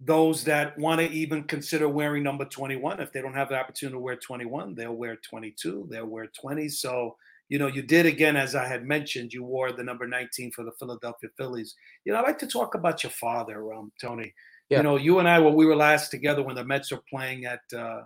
those 0.00 0.44
that 0.44 0.76
want 0.78 1.00
to 1.00 1.08
even 1.10 1.44
consider 1.44 1.88
wearing 1.88 2.22
number 2.22 2.44
21, 2.44 3.00
if 3.00 3.12
they 3.12 3.20
don't 3.20 3.34
have 3.34 3.50
the 3.50 3.58
opportunity 3.58 3.94
to 3.94 4.00
wear 4.00 4.16
21, 4.16 4.74
they'll 4.74 4.94
wear 4.94 5.16
22, 5.16 5.86
they'll 5.90 6.06
wear 6.06 6.26
20. 6.26 6.68
So, 6.70 7.16
you 7.48 7.58
know, 7.58 7.66
you 7.66 7.82
did 7.82 8.06
again, 8.06 8.36
as 8.36 8.54
I 8.54 8.66
had 8.66 8.84
mentioned, 8.84 9.32
you 9.32 9.44
wore 9.44 9.72
the 9.72 9.84
number 9.84 10.06
19 10.06 10.52
for 10.52 10.64
the 10.64 10.72
Philadelphia 10.72 11.28
Phillies. 11.36 11.74
You 12.04 12.12
know, 12.12 12.18
I 12.18 12.22
like 12.22 12.38
to 12.38 12.46
talk 12.46 12.74
about 12.74 13.02
your 13.02 13.10
father, 13.10 13.72
um, 13.74 13.92
Tony. 14.00 14.32
Yeah. 14.70 14.78
You 14.78 14.82
know, 14.84 14.96
you 14.96 15.18
and 15.18 15.28
I, 15.28 15.38
when 15.38 15.54
we 15.54 15.66
were 15.66 15.76
last 15.76 16.10
together 16.10 16.42
when 16.42 16.56
the 16.56 16.64
Mets 16.64 16.90
were 16.90 17.02
playing 17.08 17.44
at 17.44 17.60
uh, 17.76 18.02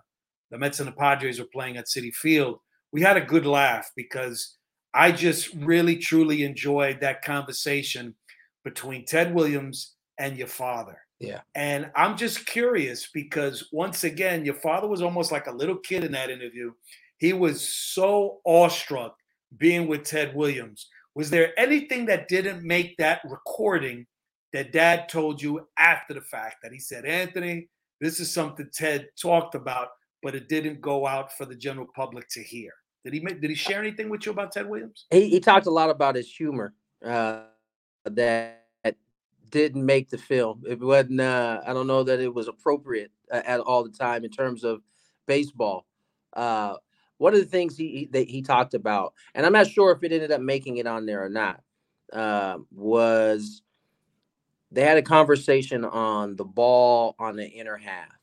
the 0.55 0.59
Mets 0.59 0.79
and 0.79 0.87
the 0.87 0.93
Padres 0.93 1.41
were 1.41 1.47
playing 1.47 1.77
at 1.77 1.87
Citi 1.87 2.15
Field, 2.15 2.61
we 2.93 3.01
had 3.01 3.17
a 3.17 3.21
good 3.21 3.45
laugh 3.45 3.91
because 3.97 4.57
I 4.95 5.11
just 5.11 5.53
really 5.55 5.97
truly 5.97 6.45
enjoyed 6.45 7.01
that 7.01 7.25
conversation 7.25 8.15
between 8.63 9.05
Ted 9.05 9.35
Williams 9.35 9.95
and 10.17 10.37
your 10.37 10.47
father. 10.47 10.99
Yeah. 11.19 11.41
And 11.57 11.91
I'm 11.97 12.17
just 12.17 12.47
curious 12.47 13.09
because 13.13 13.69
once 13.73 14.05
again, 14.05 14.45
your 14.45 14.55
father 14.55 14.87
was 14.87 15.03
almost 15.03 15.33
like 15.33 15.49
a 15.49 15.53
little 15.53 15.75
kid 15.79 16.05
in 16.05 16.13
that 16.13 16.31
interview. 16.31 16.71
He 17.19 17.33
was 17.33 17.69
so 17.69 18.39
awestruck 18.45 19.17
being 19.59 19.89
with 19.89 20.05
Ted 20.05 20.37
Williams. 20.37 20.87
Was 21.17 21.31
there 21.31 21.59
anything 21.59 22.07
that 22.07 22.29
didn't 22.29 22.63
make 22.63 22.97
that 22.99 23.23
recording 23.25 24.07
that 24.53 24.71
dad 24.71 25.09
told 25.09 25.43
you 25.43 25.67
after 25.77 26.15
the 26.15 26.21
fact 26.21 26.59
that 26.63 26.73
he 26.73 26.79
said, 26.79 27.05
Anthony, 27.05 27.69
this 28.01 28.21
is 28.21 28.33
something 28.33 28.71
Ted 28.73 29.09
talked 29.21 29.57
about, 29.57 29.89
but 30.25 30.35
it 30.35 30.49
didn't 30.49 30.81
go 30.81 31.07
out 31.07 31.37
for 31.37 31.45
the 31.45 31.55
general 31.55 31.87
public 31.95 32.29
to 32.31 32.43
hear? 32.43 32.73
Did 33.05 33.13
he 33.13 33.21
did 33.21 33.51
he 33.51 33.55
share 33.55 33.79
anything 33.81 34.09
with 34.09 34.25
you 34.25 34.33
about 34.33 34.51
Ted 34.51 34.69
Williams? 34.69 35.05
He, 35.11 35.29
he 35.29 35.39
talked 35.39 35.67
a 35.67 35.71
lot 35.71 35.91
about 35.91 36.17
his 36.17 36.35
humor 36.35 36.75
uh, 37.05 37.43
that 38.07 38.65
didn't 39.51 39.85
make 39.85 40.09
the 40.09 40.19
film. 40.19 40.63
It 40.67 40.81
wasn't. 40.81 41.21
Uh, 41.21 41.61
I 41.67 41.75
don't 41.75 41.87
know 41.87 42.03
that 42.03 42.19
it 42.19 42.35
was 42.35 42.49
appropriate 42.49 43.13
at, 43.31 43.45
at 43.45 43.61
all 43.61 43.85
the 43.85 43.91
time 43.91 44.25
in 44.25 44.31
terms 44.31 44.65
of 44.65 44.81
baseball. 45.27 45.87
Uh, 46.33 46.77
one 47.19 47.35
of 47.35 47.41
the 47.41 47.47
things 47.47 47.77
he 47.77 48.09
that 48.13 48.27
he 48.27 48.41
talked 48.41 48.73
about, 48.73 49.13
and 49.35 49.45
I'm 49.45 49.53
not 49.53 49.69
sure 49.69 49.93
if 49.93 50.03
it 50.03 50.11
ended 50.11 50.33
up 50.33 50.41
making 50.41 50.79
it 50.79 50.87
on 50.87 51.05
there 51.05 51.23
or 51.23 51.29
not, 51.29 51.61
uh, 52.15 52.57
was 52.73 53.61
they 54.73 54.83
had 54.83 54.97
a 54.97 55.03
conversation 55.03 55.85
on 55.85 56.35
the 56.35 56.45
ball 56.45 57.15
on 57.19 57.37
the 57.37 57.47
inner 57.47 57.77
half. 57.77 58.14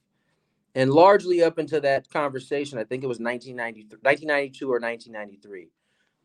And 0.75 0.91
largely 0.91 1.43
up 1.43 1.59
into 1.59 1.81
that 1.81 2.09
conversation, 2.09 2.77
I 2.77 2.83
think 2.83 3.03
it 3.03 3.07
was 3.07 3.19
1993, 3.19 3.99
1992 4.01 4.65
or 4.65 4.79
1993, 4.79 5.69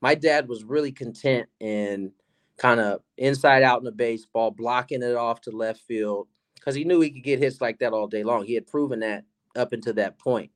my 0.01 0.15
dad 0.15 0.49
was 0.49 0.63
really 0.63 0.93
content 0.93 1.49
in 1.59 2.13
kind 2.59 2.81
of 2.81 3.01
inside 3.19 3.63
out 3.63 3.79
in 3.79 3.85
the 3.85 3.93
baseball, 3.93 4.51
blocking 4.51 5.03
it 5.03 5.17
off 5.17 5.41
to 5.43 5.51
left 5.51 5.81
field 5.81 6.29
because 6.55 6.75
he 6.75 6.85
knew 6.85 7.01
he 7.01 7.11
could 7.11 7.25
get 7.25 7.39
hits 7.39 7.61
like 7.61 7.79
that 7.79 7.93
all 7.93 8.07
day 8.07 8.25
long. 8.25 8.45
He 8.45 8.55
had 8.55 8.67
proven 8.67 9.01
that 9.01 9.25
up 9.57 9.73
until 9.73 9.95
that 9.95 10.19
point, 10.19 10.51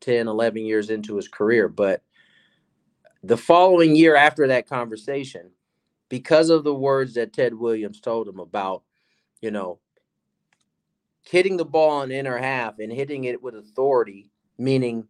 10, 0.00 0.28
11 0.28 0.64
years 0.64 0.90
into 0.90 1.16
his 1.16 1.28
career. 1.28 1.68
But 1.68 2.02
the 3.22 3.36
following 3.36 3.96
year 3.96 4.14
after 4.14 4.46
that 4.48 4.68
conversation, 4.68 5.50
because 6.08 6.50
of 6.50 6.64
the 6.64 6.74
words 6.74 7.14
that 7.14 7.32
Ted 7.32 7.54
Williams 7.54 8.00
told 8.00 8.28
him 8.28 8.38
about, 8.38 8.82
you 9.40 9.50
know, 9.50 9.78
hitting 11.28 11.56
the 11.58 11.64
ball 11.64 12.02
in 12.02 12.10
inner 12.10 12.38
half 12.38 12.78
and 12.78 12.90
hitting 12.90 13.24
it 13.24 13.42
with 13.42 13.54
authority, 13.54 14.30
meaning 14.56 15.06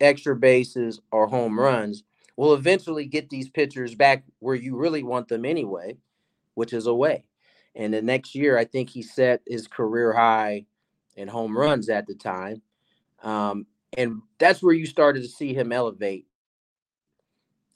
extra 0.00 0.34
bases 0.34 1.00
or 1.12 1.26
home 1.26 1.60
runs, 1.60 2.04
will 2.36 2.54
eventually 2.54 3.04
get 3.04 3.28
these 3.28 3.50
pitchers 3.50 3.94
back 3.94 4.24
where 4.38 4.54
you 4.54 4.76
really 4.76 5.02
want 5.02 5.28
them 5.28 5.44
anyway, 5.44 5.96
which 6.54 6.72
is 6.72 6.86
away. 6.86 7.24
And 7.74 7.92
the 7.92 8.00
next 8.00 8.34
year, 8.34 8.56
I 8.56 8.64
think 8.64 8.88
he 8.88 9.02
set 9.02 9.42
his 9.46 9.66
career 9.66 10.12
high 10.12 10.64
in 11.16 11.28
home 11.28 11.56
runs 11.56 11.90
at 11.90 12.06
the 12.06 12.14
time. 12.14 12.62
Um, 13.22 13.66
and 13.96 14.22
that's 14.38 14.62
where 14.62 14.74
you 14.74 14.86
started 14.86 15.22
to 15.22 15.28
see 15.28 15.52
him 15.52 15.70
elevate 15.70 16.26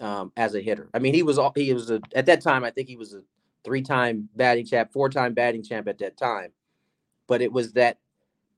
um, 0.00 0.32
as 0.36 0.54
a 0.54 0.60
hitter. 0.62 0.88
I 0.94 0.98
mean, 0.98 1.12
he 1.12 1.22
was 1.22 1.38
he 1.54 1.74
was 1.74 1.90
a, 1.90 2.00
at 2.14 2.26
that 2.26 2.40
time. 2.40 2.64
I 2.64 2.70
think 2.70 2.88
he 2.88 2.96
was 2.96 3.12
a 3.12 3.22
three-time 3.64 4.28
batting 4.34 4.64
champ, 4.64 4.92
four-time 4.92 5.34
batting 5.34 5.62
champ 5.62 5.88
at 5.88 5.98
that 5.98 6.16
time. 6.16 6.52
But 7.26 7.42
it 7.42 7.52
was 7.52 7.72
that 7.72 7.98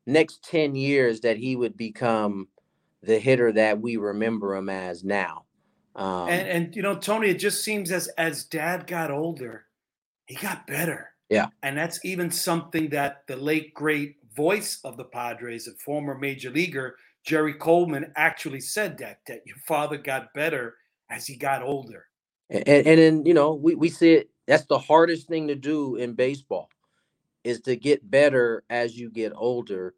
next 0.07 0.43
ten 0.43 0.75
years 0.75 1.21
that 1.21 1.37
he 1.37 1.57
would 1.57 1.77
become 1.77 2.49
the 3.03 3.19
hitter 3.19 3.53
that 3.53 3.81
we 3.81 3.97
remember 3.97 4.55
him 4.55 4.69
as 4.69 5.05
now. 5.05 5.45
Um, 5.95 6.29
and, 6.29 6.49
and 6.49 6.77
you 6.77 6.83
know, 6.83 6.97
Tony, 6.97 7.31
it 7.31 7.39
just 7.39 7.65
seems 7.65 7.91
as 7.91 8.09
as 8.19 8.45
Dad 8.45 8.87
got 8.87 9.11
older, 9.11 9.65
he 10.27 10.35
got 10.35 10.67
better. 10.67 11.13
Yeah, 11.31 11.49
and 11.63 11.77
that's 11.77 12.05
even 12.05 12.31
something 12.31 12.91
that 12.91 13.23
the 13.27 13.37
late 13.37 13.73
great 13.75 14.17
voice 14.37 14.79
of 14.85 14.97
the 14.97 15.05
Padres, 15.05 15.67
a 15.67 15.73
former 15.83 16.17
major 16.17 16.51
leaguer 16.51 16.97
Jerry 17.25 17.55
Coleman, 17.55 18.13
actually 18.17 18.61
said 18.61 18.99
that 18.99 19.21
that 19.27 19.41
your 19.47 19.57
father 19.67 19.97
got 19.97 20.35
better 20.35 20.75
as 21.11 21.27
he 21.27 21.37
got 21.37 21.63
older. 21.63 22.07
And, 22.51 22.69
and 22.69 22.99
then 22.99 23.27
you 23.27 23.35
know 23.35 23.55
we 23.55 23.75
we 23.75 23.89
see 23.89 24.13
it. 24.15 24.31
That's 24.47 24.67
the 24.67 24.79
hardest 24.79 25.27
thing 25.29 25.49
to 25.49 25.57
do 25.57 25.97
in 25.97 26.13
baseball, 26.13 26.69
is 27.47 27.61
to 27.61 27.77
get 27.77 28.11
better 28.11 28.65
as 28.69 28.99
you 28.99 29.09
get 29.09 29.33
older, 29.35 29.95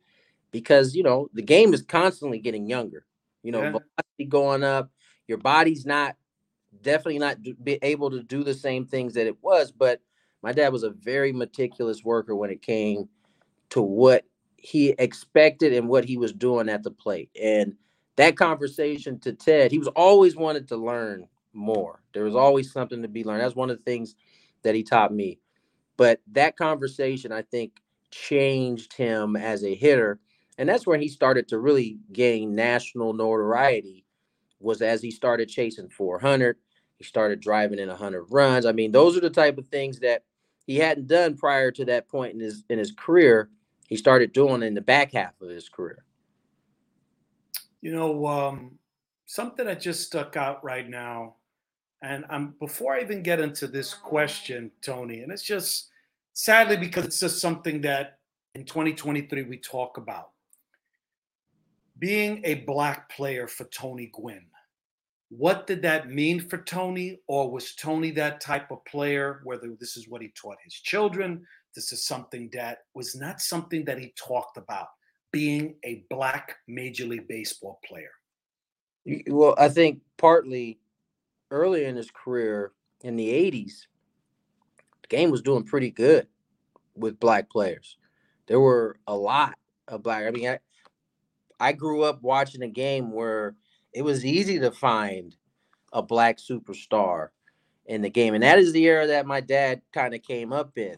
because 0.50 0.94
you 0.94 1.02
know 1.02 1.28
the 1.32 1.42
game 1.42 1.72
is 1.72 1.82
constantly 1.82 2.38
getting 2.38 2.68
younger. 2.68 3.06
You 3.42 3.52
know, 3.52 3.62
yeah. 3.62 3.70
velocity 3.70 4.26
going 4.28 4.62
up. 4.62 4.90
Your 5.26 5.38
body's 5.38 5.86
not 5.86 6.16
definitely 6.82 7.18
not 7.18 7.38
be 7.64 7.78
able 7.82 8.10
to 8.10 8.22
do 8.22 8.44
the 8.44 8.54
same 8.54 8.86
things 8.86 9.14
that 9.14 9.26
it 9.26 9.42
was. 9.42 9.72
But 9.72 10.00
my 10.42 10.52
dad 10.52 10.72
was 10.72 10.82
a 10.82 10.90
very 10.90 11.32
meticulous 11.32 12.04
worker 12.04 12.36
when 12.36 12.50
it 12.50 12.62
came 12.62 13.08
to 13.70 13.82
what 13.82 14.24
he 14.56 14.90
expected 14.98 15.72
and 15.72 15.88
what 15.88 16.04
he 16.04 16.16
was 16.16 16.32
doing 16.32 16.68
at 16.68 16.82
the 16.82 16.90
plate. 16.90 17.30
And 17.40 17.74
that 18.16 18.36
conversation 18.36 19.18
to 19.20 19.32
Ted, 19.32 19.70
he 19.70 19.78
was 19.78 19.88
always 19.88 20.36
wanted 20.36 20.68
to 20.68 20.76
learn 20.76 21.26
more. 21.52 22.02
There 22.12 22.24
was 22.24 22.36
always 22.36 22.72
something 22.72 23.02
to 23.02 23.08
be 23.08 23.24
learned. 23.24 23.42
That's 23.42 23.54
one 23.54 23.70
of 23.70 23.78
the 23.78 23.84
things 23.84 24.16
that 24.62 24.74
he 24.74 24.82
taught 24.82 25.12
me. 25.12 25.38
But 25.98 26.20
that 26.32 26.56
conversation, 26.56 27.32
I 27.32 27.42
think, 27.42 27.72
changed 28.10 28.94
him 28.94 29.36
as 29.36 29.64
a 29.64 29.74
hitter. 29.74 30.18
And 30.56 30.66
that's 30.66 30.86
where 30.86 30.98
he 30.98 31.08
started 31.08 31.48
to 31.48 31.58
really 31.58 31.98
gain 32.12 32.54
national 32.54 33.12
notoriety 33.12 34.06
was 34.60 34.80
as 34.80 35.02
he 35.02 35.10
started 35.10 35.48
chasing 35.48 35.90
400. 35.90 36.56
He 36.96 37.04
started 37.04 37.40
driving 37.40 37.78
in 37.78 37.88
100 37.88 38.24
runs. 38.30 38.64
I 38.64 38.72
mean, 38.72 38.90
those 38.90 39.16
are 39.16 39.20
the 39.20 39.30
type 39.30 39.58
of 39.58 39.68
things 39.68 40.00
that 40.00 40.24
he 40.66 40.76
hadn't 40.76 41.06
done 41.06 41.36
prior 41.36 41.70
to 41.72 41.84
that 41.86 42.08
point 42.08 42.34
in 42.34 42.40
his 42.40 42.64
in 42.68 42.78
his 42.78 42.92
career. 42.92 43.50
He 43.88 43.96
started 43.96 44.32
doing 44.32 44.62
in 44.62 44.74
the 44.74 44.80
back 44.80 45.12
half 45.12 45.40
of 45.40 45.48
his 45.48 45.68
career. 45.68 46.04
You 47.80 47.92
know, 47.92 48.26
um, 48.26 48.78
something 49.26 49.66
that 49.66 49.80
just 49.80 50.04
stuck 50.04 50.36
out 50.36 50.62
right 50.64 50.88
now, 50.88 51.36
and 52.02 52.24
I'm 52.30 52.54
before 52.60 52.94
I 52.94 53.00
even 53.00 53.22
get 53.22 53.40
into 53.40 53.66
this 53.66 53.94
question, 53.94 54.70
Tony, 54.82 55.20
and 55.20 55.32
it's 55.32 55.42
just 55.42 55.88
sadly 56.34 56.76
because 56.76 57.04
it's 57.04 57.20
just 57.20 57.40
something 57.40 57.80
that 57.82 58.18
in 58.54 58.64
2023 58.64 59.42
we 59.42 59.58
talk 59.58 59.98
about. 59.98 60.30
Being 61.98 62.40
a 62.44 62.54
black 62.54 63.08
player 63.10 63.48
for 63.48 63.64
Tony 63.64 64.10
Gwynn, 64.12 64.46
what 65.30 65.66
did 65.66 65.82
that 65.82 66.08
mean 66.08 66.40
for 66.40 66.58
Tony? 66.58 67.18
Or 67.26 67.50
was 67.50 67.74
Tony 67.74 68.12
that 68.12 68.40
type 68.40 68.70
of 68.70 68.84
player, 68.84 69.40
whether 69.42 69.74
this 69.80 69.96
is 69.96 70.08
what 70.08 70.22
he 70.22 70.28
taught 70.40 70.58
his 70.62 70.74
children, 70.74 71.44
this 71.74 71.90
is 71.90 72.04
something 72.04 72.50
that 72.52 72.84
was 72.94 73.16
not 73.16 73.40
something 73.40 73.84
that 73.84 73.98
he 73.98 74.14
talked 74.16 74.58
about? 74.58 74.88
being 75.32 75.74
a 75.84 76.04
black 76.10 76.56
Major 76.66 77.06
League 77.06 77.28
Baseball 77.28 77.80
player? 77.84 78.10
Well, 79.26 79.54
I 79.58 79.68
think 79.68 80.00
partly 80.16 80.78
early 81.50 81.84
in 81.84 81.96
his 81.96 82.10
career 82.10 82.72
in 83.02 83.16
the 83.16 83.28
80s, 83.28 83.86
the 85.02 85.08
game 85.08 85.30
was 85.30 85.42
doing 85.42 85.64
pretty 85.64 85.90
good 85.90 86.26
with 86.96 87.20
black 87.20 87.50
players. 87.50 87.96
There 88.46 88.60
were 88.60 88.96
a 89.06 89.14
lot 89.14 89.54
of 89.86 90.02
black. 90.02 90.26
I 90.26 90.30
mean, 90.30 90.48
I, 90.48 90.58
I 91.60 91.72
grew 91.72 92.02
up 92.02 92.22
watching 92.22 92.62
a 92.62 92.68
game 92.68 93.12
where 93.12 93.54
it 93.92 94.02
was 94.02 94.24
easy 94.24 94.58
to 94.58 94.70
find 94.70 95.36
a 95.92 96.02
black 96.02 96.38
superstar 96.38 97.28
in 97.86 98.02
the 98.02 98.10
game. 98.10 98.34
And 98.34 98.42
that 98.42 98.58
is 98.58 98.72
the 98.72 98.84
era 98.84 99.06
that 99.06 99.26
my 99.26 99.40
dad 99.40 99.82
kind 99.92 100.14
of 100.14 100.22
came 100.22 100.52
up 100.52 100.76
in. 100.76 100.96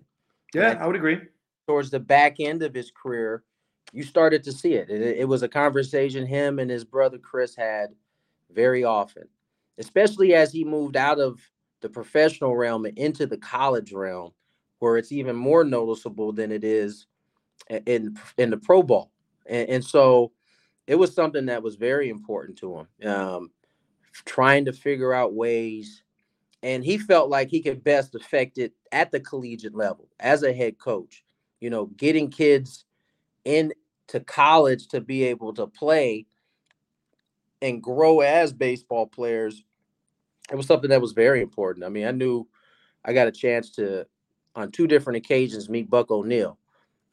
Yeah, 0.54 0.76
I, 0.80 0.84
I 0.84 0.86
would 0.86 0.96
agree. 0.96 1.20
Towards 1.66 1.90
the 1.90 2.00
back 2.00 2.36
end 2.40 2.62
of 2.62 2.74
his 2.74 2.90
career, 2.90 3.44
you 3.92 4.02
started 4.02 4.42
to 4.44 4.52
see 4.52 4.74
it. 4.74 4.90
it. 4.90 5.18
It 5.18 5.28
was 5.28 5.42
a 5.42 5.48
conversation 5.48 6.26
him 6.26 6.58
and 6.58 6.70
his 6.70 6.84
brother 6.84 7.18
Chris 7.18 7.54
had 7.54 7.90
very 8.52 8.84
often, 8.84 9.28
especially 9.80 10.34
as 10.34 10.52
he 10.52 10.62
moved 10.62 10.96
out 10.96 11.18
of 11.18 11.40
the 11.80 11.88
professional 11.88 12.54
realm 12.54 12.84
and 12.84 12.96
into 12.98 13.26
the 13.26 13.38
college 13.38 13.92
realm, 13.92 14.30
where 14.78 14.98
it's 14.98 15.10
even 15.10 15.34
more 15.34 15.64
noticeable 15.64 16.32
than 16.32 16.52
it 16.52 16.62
is 16.62 17.06
in 17.86 18.16
in 18.38 18.50
the 18.50 18.56
pro 18.56 18.82
ball. 18.82 19.10
And, 19.46 19.68
and 19.68 19.84
so 19.84 20.32
it 20.86 20.94
was 20.94 21.14
something 21.14 21.46
that 21.46 21.62
was 21.62 21.76
very 21.76 22.10
important 22.10 22.58
to 22.58 22.86
him. 23.00 23.08
Um, 23.10 23.50
trying 24.26 24.66
to 24.66 24.72
figure 24.72 25.14
out 25.14 25.34
ways, 25.34 26.02
and 26.62 26.84
he 26.84 26.98
felt 26.98 27.30
like 27.30 27.48
he 27.48 27.62
could 27.62 27.82
best 27.82 28.14
affect 28.14 28.58
it 28.58 28.74
at 28.92 29.10
the 29.10 29.20
collegiate 29.20 29.74
level 29.74 30.08
as 30.20 30.42
a 30.42 30.52
head 30.52 30.78
coach. 30.78 31.24
You 31.60 31.70
know, 31.70 31.86
getting 31.86 32.30
kids 32.30 32.84
in 33.44 33.72
to 34.08 34.20
college 34.20 34.88
to 34.88 35.00
be 35.00 35.24
able 35.24 35.54
to 35.54 35.66
play 35.66 36.26
and 37.62 37.82
grow 37.82 38.20
as 38.20 38.52
baseball 38.52 39.06
players 39.06 39.62
it 40.50 40.56
was 40.56 40.66
something 40.66 40.90
that 40.90 41.00
was 41.00 41.12
very 41.12 41.42
important 41.42 41.84
i 41.84 41.88
mean 41.88 42.06
i 42.06 42.10
knew 42.10 42.46
i 43.04 43.12
got 43.12 43.28
a 43.28 43.32
chance 43.32 43.70
to 43.70 44.06
on 44.54 44.70
two 44.70 44.86
different 44.86 45.16
occasions 45.16 45.68
meet 45.68 45.90
buck 45.90 46.10
o'neil 46.10 46.58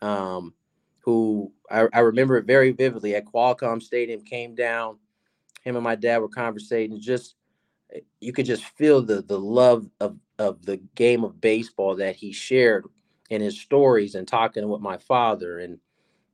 um, 0.02 0.54
who 1.00 1.52
I, 1.72 1.88
I 1.94 2.00
remember 2.00 2.38
it 2.38 2.46
very 2.46 2.72
vividly 2.72 3.16
at 3.16 3.26
Qualcomm 3.26 3.82
Stadium 3.82 4.24
came 4.24 4.56
down. 4.56 4.98
Him 5.64 5.76
and 5.76 5.84
my 5.84 5.96
dad 5.96 6.18
were 6.20 6.30
conversating. 6.30 7.00
Just 7.00 7.36
eh, 7.94 8.02
you 8.20 8.34
could 8.34 8.46
just 8.46 8.64
feel 8.64 9.02
the 9.02 9.22
the 9.22 9.40
love 9.40 9.90
of 10.00 10.18
of 10.40 10.66
the 10.66 10.78
game 10.96 11.24
of 11.24 11.42
baseball 11.42 11.96
that 11.96 12.16
he 12.16 12.32
shared 12.32 12.86
in 13.30 13.42
his 13.42 13.60
stories 13.60 14.16
and 14.16 14.28
talking 14.28 14.68
with 14.70 14.82
my 14.82 14.98
father 14.98 15.60
and 15.60 15.80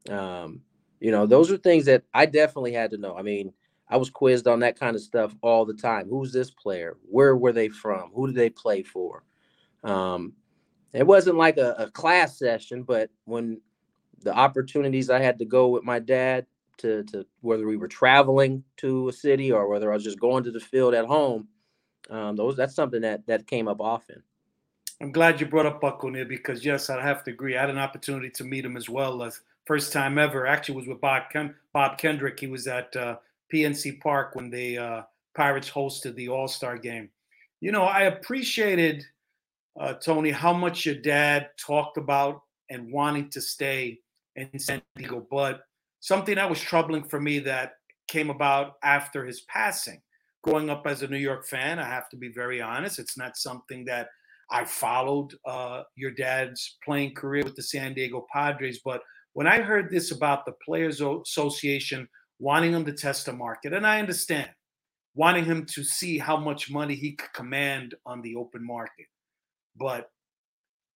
um, 0.10 0.62
you 1.00 1.12
know 1.12 1.26
those 1.26 1.52
are 1.52 1.58
things 1.58 1.86
that 1.86 2.04
I 2.14 2.26
definitely 2.26 2.74
had 2.74 2.92
to 2.92 2.98
know. 2.98 3.16
I 3.18 3.22
mean, 3.22 3.54
I 3.94 3.98
was 3.98 4.10
quizzed 4.10 4.48
on 4.48 4.62
that 4.62 4.80
kind 4.80 4.96
of 4.96 5.04
stuff 5.04 5.36
all 5.44 5.66
the 5.66 5.74
time. 5.76 6.10
Who's 6.10 6.34
this 6.34 6.50
player? 6.50 6.98
Where 7.08 7.36
were 7.36 7.54
they 7.54 7.70
from? 7.70 8.10
Who 8.16 8.26
did 8.26 8.36
they 8.36 8.50
play 8.50 8.82
for? 8.82 9.24
Um, 9.84 10.34
it 10.94 11.06
wasn't 11.06 11.38
like 11.38 11.58
a, 11.58 11.76
a 11.78 11.92
class 11.92 12.40
session, 12.40 12.82
but 12.82 13.12
when 13.26 13.62
the 14.24 14.34
opportunities 14.34 15.12
I 15.12 15.20
had 15.20 15.38
to 15.38 15.46
go 15.46 15.68
with 15.68 15.84
my 15.84 16.00
dad 16.00 16.48
to 16.78 17.04
to 17.04 17.24
whether 17.42 17.68
we 17.68 17.78
were 17.78 17.88
traveling 17.88 18.64
to 18.78 19.10
a 19.10 19.14
city 19.14 19.52
or 19.52 19.68
whether 19.68 19.92
I 19.92 19.96
was 19.96 20.04
just 20.04 20.20
going 20.20 20.44
to 20.46 20.52
the 20.52 20.60
field 20.60 20.96
at 20.96 21.06
home, 21.06 21.48
um, 22.10 22.36
those 22.36 22.56
that's 22.56 22.74
something 22.74 23.02
that 23.02 23.28
that 23.28 23.46
came 23.46 23.68
up 23.68 23.80
often. 23.80 24.24
I'm 25.02 25.12
glad 25.12 25.40
you 25.40 25.46
brought 25.46 25.68
up 25.68 25.84
Acuna 25.84 26.26
because 26.26 26.66
yes, 26.66 26.90
I 26.90 27.00
have 27.00 27.24
to 27.26 27.32
agree. 27.32 27.56
I 27.56 27.62
had 27.62 27.70
an 27.70 27.78
opportunity 27.78 28.32
to 28.32 28.44
meet 28.44 28.66
him 28.66 28.76
as 28.76 28.90
well. 28.90 29.22
Uh, 29.22 29.30
first 29.66 29.94
time 29.94 30.18
ever, 30.18 30.48
actually, 30.48 30.78
was 30.78 30.88
with 30.88 31.00
Bob 31.00 31.30
Ken- 31.32 31.54
Bob 31.74 32.00
Kendrick. 32.00 32.40
He 32.40 32.48
was 32.48 32.66
at 32.66 32.96
uh, 32.96 33.18
PNC 33.54 34.00
Park 34.02 34.36
when 34.36 34.50
the 34.50 34.78
uh, 34.78 35.02
Pirates 35.36 35.70
hosted 35.70 36.16
the 36.16 36.30
All 36.30 36.48
Star 36.48 36.78
game. 36.78 37.10
You 37.62 37.72
know, 37.72 37.84
I 37.84 38.04
appreciated 38.04 39.06
uh, 39.80 39.94
Tony 39.94 40.32
how 40.32 40.54
much 40.54 40.86
your 40.86 40.96
dad 40.96 41.50
talked 41.58 41.98
about 41.98 42.42
and 42.70 42.92
wanting 42.92 43.30
to 43.30 43.42
stay 43.42 44.00
in 44.36 44.58
San 44.60 44.82
Diego, 44.96 45.26
but 45.30 45.62
something 46.00 46.36
that 46.36 46.50
was 46.50 46.60
troubling 46.60 47.04
for 47.04 47.20
me 47.20 47.40
that 47.40 47.74
came 48.08 48.30
about 48.30 48.74
after 48.84 49.26
his 49.26 49.42
passing. 49.42 50.02
Growing 50.44 50.70
up 50.70 50.86
as 50.86 51.04
a 51.04 51.08
New 51.08 51.18
York 51.18 51.48
fan, 51.48 51.80
I 51.80 51.86
have 51.86 52.10
to 52.10 52.18
be 52.18 52.28
very 52.28 52.62
honest. 52.62 53.00
It's 53.00 53.18
not 53.18 53.38
something 53.38 53.86
that 53.86 54.10
I 54.52 54.66
followed 54.66 55.34
uh, 55.46 55.84
your 55.96 56.12
dad's 56.12 56.78
playing 56.84 57.16
career 57.16 57.46
with 57.46 57.56
the 57.56 57.64
San 57.64 57.94
Diego 57.94 58.26
Padres, 58.32 58.82
but 58.84 59.02
when 59.34 59.48
I 59.48 59.62
heard 59.62 59.90
this 59.90 60.12
about 60.12 60.46
the 60.46 60.54
Players 60.64 61.02
Association 61.02 62.08
wanting 62.44 62.74
him 62.74 62.84
to 62.84 62.92
test 62.92 63.26
the 63.26 63.32
market, 63.32 63.72
and 63.72 63.88
I 63.88 64.00
understand 64.00 64.50
wanting 65.16 65.46
him 65.46 65.66
to 65.66 65.84
see 65.84 66.18
how 66.18 66.36
much 66.36 66.70
money 66.70 66.94
he 66.94 67.14
could 67.14 67.32
command 67.32 67.96
on 68.06 68.22
the 68.22 68.36
open 68.36 68.66
market, 68.66 69.06
but 69.78 70.10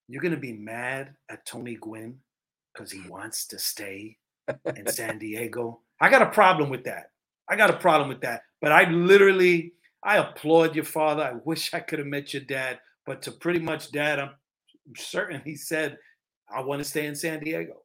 you're 0.10 0.22
going 0.22 0.34
to 0.34 0.40
be 0.40 0.52
mad 0.52 1.16
at 1.30 1.46
Tony 1.46 1.76
Gwynn 1.76 2.18
because 2.74 2.92
he 2.92 3.02
wants 3.08 3.48
to 3.48 3.60
stay 3.60 4.18
in 4.76 4.88
San 4.92 5.20
Diego. 5.20 5.80
I 6.02 6.10
got 6.10 6.22
a 6.22 6.30
problem 6.30 6.70
with 6.70 6.84
that. 6.84 7.12
I 7.50 7.56
got 7.56 7.70
a 7.70 7.78
problem 7.78 8.10
with 8.10 8.22
that. 8.22 8.42
But 8.62 8.74
I 8.74 8.90
literally, 8.90 9.74
I 10.04 10.18
applaud 10.18 10.76
your 10.76 10.84
father. 10.86 11.24
I 11.24 11.34
wish 11.46 11.74
I 11.74 11.80
could 11.80 12.00
have 12.00 12.08
met 12.08 12.34
your 12.34 12.44
dad. 12.44 12.80
But 13.06 13.22
to 13.24 13.32
pretty 13.32 13.60
much 13.60 13.92
dad, 13.92 14.20
I'm 14.20 14.32
certain 14.98 15.42
he 15.46 15.56
said, 15.56 15.98
I 16.54 16.62
want 16.62 16.80
to 16.80 16.90
stay 16.90 17.06
in 17.06 17.16
San 17.16 17.40
Diego. 17.40 17.84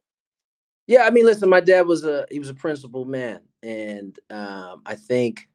Yeah, 0.87 1.03
I 1.03 1.09
mean, 1.11 1.25
listen, 1.25 1.49
my 1.49 1.61
dad 1.61 1.87
was 1.87 2.03
a 2.03 2.25
he 2.29 2.39
was 2.39 2.49
a 2.49 2.53
principled 2.53 3.07
man, 3.07 3.39
and 3.61 4.17
um, 4.29 4.81
I 4.85 4.95
think 4.95 5.47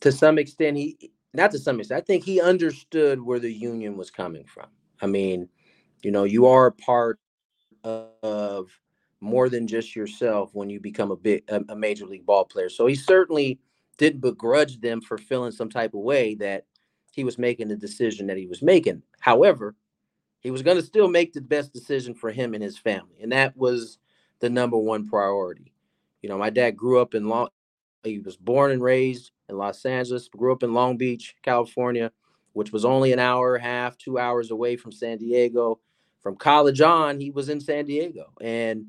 to 0.00 0.10
some 0.10 0.38
extent 0.38 0.76
he 0.76 1.12
not 1.32 1.52
to 1.52 1.58
some 1.58 1.78
extent 1.78 2.02
I 2.02 2.04
think 2.04 2.24
he 2.24 2.40
understood 2.40 3.20
where 3.20 3.38
the 3.38 3.52
union 3.52 3.96
was 3.96 4.10
coming 4.10 4.44
from. 4.44 4.66
I 5.00 5.06
mean, 5.06 5.48
you 6.02 6.10
know, 6.10 6.24
you 6.24 6.46
are 6.46 6.66
a 6.66 6.72
part 6.72 7.20
of 7.84 8.68
more 9.20 9.48
than 9.48 9.66
just 9.66 9.94
yourself 9.94 10.50
when 10.54 10.68
you 10.68 10.80
become 10.80 11.10
a 11.10 11.16
big 11.16 11.44
a, 11.48 11.76
major 11.76 12.06
league 12.06 12.26
ball 12.26 12.44
player. 12.44 12.68
So 12.68 12.86
he 12.86 12.94
certainly 12.94 13.60
didn't 13.96 14.20
begrudge 14.20 14.80
them 14.80 15.00
for 15.00 15.18
feeling 15.18 15.52
some 15.52 15.70
type 15.70 15.94
of 15.94 16.00
way 16.00 16.34
that 16.36 16.64
he 17.12 17.24
was 17.24 17.38
making 17.38 17.68
the 17.68 17.76
decision 17.76 18.26
that 18.26 18.36
he 18.36 18.46
was 18.46 18.60
making. 18.60 19.02
However, 19.20 19.74
he 20.40 20.50
was 20.50 20.62
going 20.62 20.76
to 20.76 20.82
still 20.82 21.08
make 21.08 21.32
the 21.32 21.40
best 21.40 21.72
decision 21.72 22.14
for 22.14 22.30
him 22.30 22.54
and 22.54 22.62
his 22.62 22.76
family, 22.76 23.16
and 23.22 23.32
that 23.32 23.56
was 23.56 23.98
the 24.40 24.50
number 24.50 24.76
one 24.76 25.08
priority. 25.08 25.72
You 26.22 26.28
know, 26.28 26.38
my 26.38 26.50
dad 26.50 26.76
grew 26.76 27.00
up 27.00 27.14
in 27.14 27.28
Long, 27.28 27.48
he 28.04 28.18
was 28.18 28.36
born 28.36 28.70
and 28.70 28.82
raised 28.82 29.32
in 29.48 29.56
Los 29.56 29.84
Angeles, 29.84 30.28
grew 30.28 30.52
up 30.52 30.62
in 30.62 30.74
Long 30.74 30.96
Beach, 30.96 31.34
California, 31.42 32.12
which 32.52 32.72
was 32.72 32.84
only 32.84 33.12
an 33.12 33.18
hour 33.18 33.56
and 33.56 33.64
a 33.64 33.68
half, 33.68 33.98
two 33.98 34.18
hours 34.18 34.50
away 34.50 34.76
from 34.76 34.92
San 34.92 35.18
Diego. 35.18 35.80
From 36.20 36.36
college 36.36 36.80
on, 36.80 37.20
he 37.20 37.30
was 37.30 37.48
in 37.48 37.60
San 37.60 37.84
Diego. 37.84 38.32
And 38.40 38.86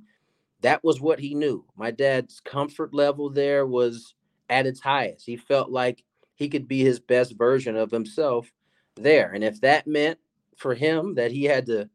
that 0.62 0.84
was 0.84 1.00
what 1.00 1.20
he 1.20 1.36
knew. 1.36 1.66
My 1.76 1.92
dad's 1.92 2.40
comfort 2.40 2.94
level 2.94 3.30
there 3.30 3.66
was 3.68 4.16
at 4.50 4.66
its 4.66 4.80
highest. 4.80 5.26
He 5.26 5.38
felt 5.38 5.70
like 5.70 6.04
he 6.36 6.50
could 6.50 6.68
be 6.68 6.84
his 6.84 7.00
best 7.00 7.38
version 7.38 7.76
of 7.76 7.92
himself 7.92 8.52
there. 8.96 9.32
And 9.34 9.44
if 9.44 9.62
that 9.62 9.86
meant 9.86 10.18
for 10.56 10.74
him 10.74 11.16
that 11.16 11.32
he 11.32 11.44
had 11.44 11.66
to 11.68 11.90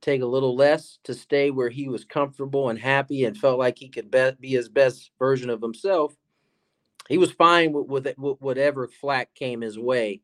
take 0.00 0.22
a 0.22 0.26
little 0.26 0.56
less 0.56 0.98
to 1.04 1.14
stay 1.14 1.50
where 1.50 1.68
he 1.68 1.88
was 1.88 2.04
comfortable 2.04 2.70
and 2.70 2.78
happy 2.78 3.24
and 3.24 3.36
felt 3.36 3.58
like 3.58 3.78
he 3.78 3.88
could 3.88 4.10
be, 4.10 4.30
be 4.40 4.48
his 4.48 4.68
best 4.68 5.10
version 5.18 5.50
of 5.50 5.60
himself, 5.60 6.16
he 7.08 7.18
was 7.18 7.32
fine 7.32 7.72
with, 7.72 7.86
with, 7.86 8.18
with 8.18 8.40
whatever 8.40 8.88
flack 8.88 9.34
came 9.34 9.60
his 9.60 9.78
way 9.78 10.22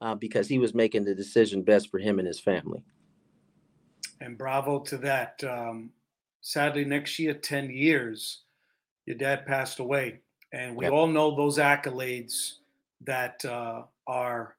uh, 0.00 0.14
because 0.14 0.48
he 0.48 0.58
was 0.58 0.74
making 0.74 1.04
the 1.04 1.14
decision 1.14 1.62
best 1.62 1.90
for 1.90 1.98
him 1.98 2.18
and 2.18 2.26
his 2.26 2.40
family. 2.40 2.82
And 4.20 4.38
bravo 4.38 4.80
to 4.80 4.98
that. 4.98 5.42
Um, 5.44 5.90
sadly, 6.40 6.84
next 6.84 7.18
year, 7.18 7.34
10 7.34 7.70
years, 7.70 8.42
your 9.06 9.16
dad 9.16 9.46
passed 9.46 9.78
away. 9.78 10.20
And 10.52 10.76
we 10.76 10.84
yep. 10.84 10.92
all 10.92 11.06
know 11.06 11.34
those 11.34 11.58
accolades 11.58 12.54
that 13.02 13.44
uh, 13.44 13.82
are 14.06 14.56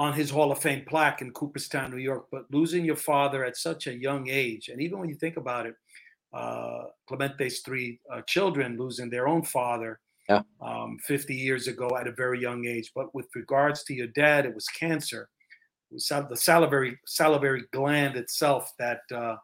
on 0.00 0.14
his 0.14 0.30
Hall 0.30 0.50
of 0.50 0.58
Fame 0.58 0.82
plaque 0.86 1.20
in 1.20 1.30
Cooperstown, 1.30 1.90
New 1.90 1.98
York. 1.98 2.24
But 2.32 2.46
losing 2.50 2.86
your 2.86 2.96
father 2.96 3.44
at 3.44 3.58
such 3.58 3.86
a 3.86 3.94
young 3.94 4.30
age, 4.30 4.70
and 4.70 4.80
even 4.80 4.98
when 4.98 5.10
you 5.10 5.14
think 5.14 5.36
about 5.36 5.66
it, 5.66 5.74
uh, 6.32 6.84
Clemente's 7.06 7.60
three 7.60 8.00
uh, 8.10 8.22
children 8.22 8.78
losing 8.78 9.10
their 9.10 9.28
own 9.28 9.42
father 9.42 10.00
yeah. 10.26 10.40
um, 10.62 10.96
50 11.02 11.34
years 11.34 11.68
ago 11.68 11.98
at 12.00 12.06
a 12.06 12.12
very 12.12 12.40
young 12.40 12.64
age. 12.64 12.92
But 12.94 13.14
with 13.14 13.26
regards 13.34 13.84
to 13.84 13.94
your 13.94 14.06
dad, 14.06 14.46
it 14.46 14.54
was 14.54 14.64
cancer. 14.68 15.28
It 15.90 15.94
was 15.94 16.08
the 16.08 16.36
salivary 16.36 16.98
salivary 17.04 17.64
gland 17.70 18.16
itself 18.16 18.72
that 18.78 19.02
uh, 19.14 19.36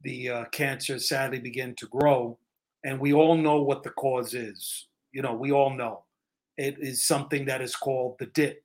the 0.00 0.30
uh, 0.30 0.44
cancer 0.46 0.98
sadly 0.98 1.40
began 1.40 1.74
to 1.74 1.86
grow, 1.88 2.38
and 2.84 2.98
we 2.98 3.12
all 3.12 3.36
know 3.36 3.60
what 3.60 3.82
the 3.82 3.90
cause 3.90 4.32
is. 4.32 4.86
You 5.12 5.20
know, 5.20 5.34
we 5.34 5.52
all 5.52 5.76
know 5.76 6.04
it 6.56 6.78
is 6.78 7.04
something 7.04 7.44
that 7.44 7.60
is 7.60 7.76
called 7.76 8.16
the 8.18 8.26
dip 8.26 8.62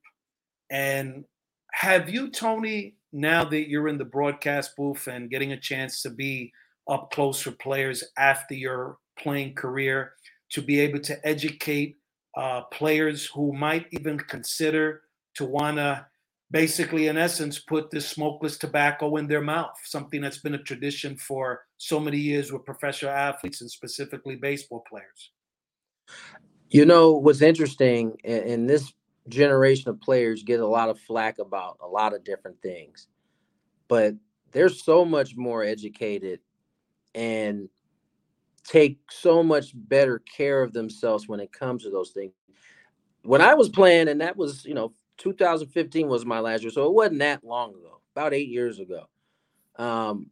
and 0.70 1.26
have 1.74 2.10
you, 2.10 2.30
Tony, 2.30 2.96
now 3.12 3.44
that 3.46 3.70
you're 3.70 3.88
in 3.88 3.98
the 3.98 4.06
broadcast 4.06 4.76
booth 4.76 5.08
and 5.08 5.30
getting 5.30 5.52
a 5.52 5.60
chance 5.60 6.02
to 6.02 6.10
be 6.10 6.52
up 6.90 7.12
close 7.12 7.42
for 7.42 7.52
players 7.52 8.04
after 8.18 8.54
your 8.54 8.98
playing 9.18 9.56
career, 9.56 10.14
to 10.52 10.62
be 10.62 10.80
able 10.80 11.00
to 11.00 11.28
educate 11.28 11.98
uh, 12.38 12.62
players 12.72 13.26
who 13.26 13.54
might 13.54 13.88
even 13.92 14.18
consider 14.18 15.02
to 15.36 15.46
want 15.46 15.78
to 15.78 16.06
basically, 16.52 17.08
in 17.08 17.18
essence, 17.18 17.60
put 17.60 17.90
this 17.90 18.08
smokeless 18.08 18.58
tobacco 18.58 19.16
in 19.18 19.28
their 19.28 19.42
mouth, 19.42 19.76
something 19.84 20.22
that's 20.22 20.38
been 20.38 20.56
a 20.56 20.64
tradition 20.64 21.18
for 21.18 21.64
so 21.78 22.00
many 22.00 22.18
years 22.18 22.52
with 22.52 22.66
professional 22.66 23.12
athletes 23.12 23.62
and 23.62 23.72
specifically 23.72 24.36
baseball 24.36 24.84
players? 24.88 25.32
You 26.70 26.86
know, 26.86 27.12
what's 27.12 27.42
interesting, 27.42 28.18
in 28.24 28.68
this 28.68 28.94
generation 29.30 29.90
of 29.90 30.00
players 30.00 30.44
get 30.44 30.60
a 30.60 30.68
lot 30.68 30.90
of 30.90 31.00
flack 31.00 31.40
about 31.40 31.78
a 31.82 31.88
lot 31.88 32.14
of 32.14 32.24
different 32.24 32.62
things, 32.62 33.08
but 33.88 34.16
they're 34.52 34.70
so 34.70 35.04
much 35.04 35.36
more 35.36 35.64
educated 35.64 36.40
and 37.14 37.70
take 38.64 39.00
so 39.12 39.44
much 39.44 39.72
better 39.76 40.20
care 40.20 40.62
of 40.62 40.74
themselves 40.74 41.28
when 41.28 41.40
it 41.40 41.52
comes 41.52 41.84
to 41.84 41.90
those 41.90 42.12
things. 42.12 42.34
When 43.24 43.42
I 43.42 43.54
was 43.56 43.70
playing, 43.70 44.08
and 44.08 44.22
that 44.22 44.38
was, 44.38 44.66
you 44.66 44.74
know, 44.74 44.94
2015 45.18 46.08
was 46.08 46.26
my 46.26 46.40
last 46.40 46.62
year, 46.62 46.72
so 46.72 46.86
it 46.86 46.94
wasn't 46.94 47.20
that 47.20 47.44
long 47.44 47.72
ago, 47.72 48.02
about 48.16 48.34
eight 48.34 48.50
years 48.50 48.80
ago. 48.80 49.08
Um, 49.78 50.28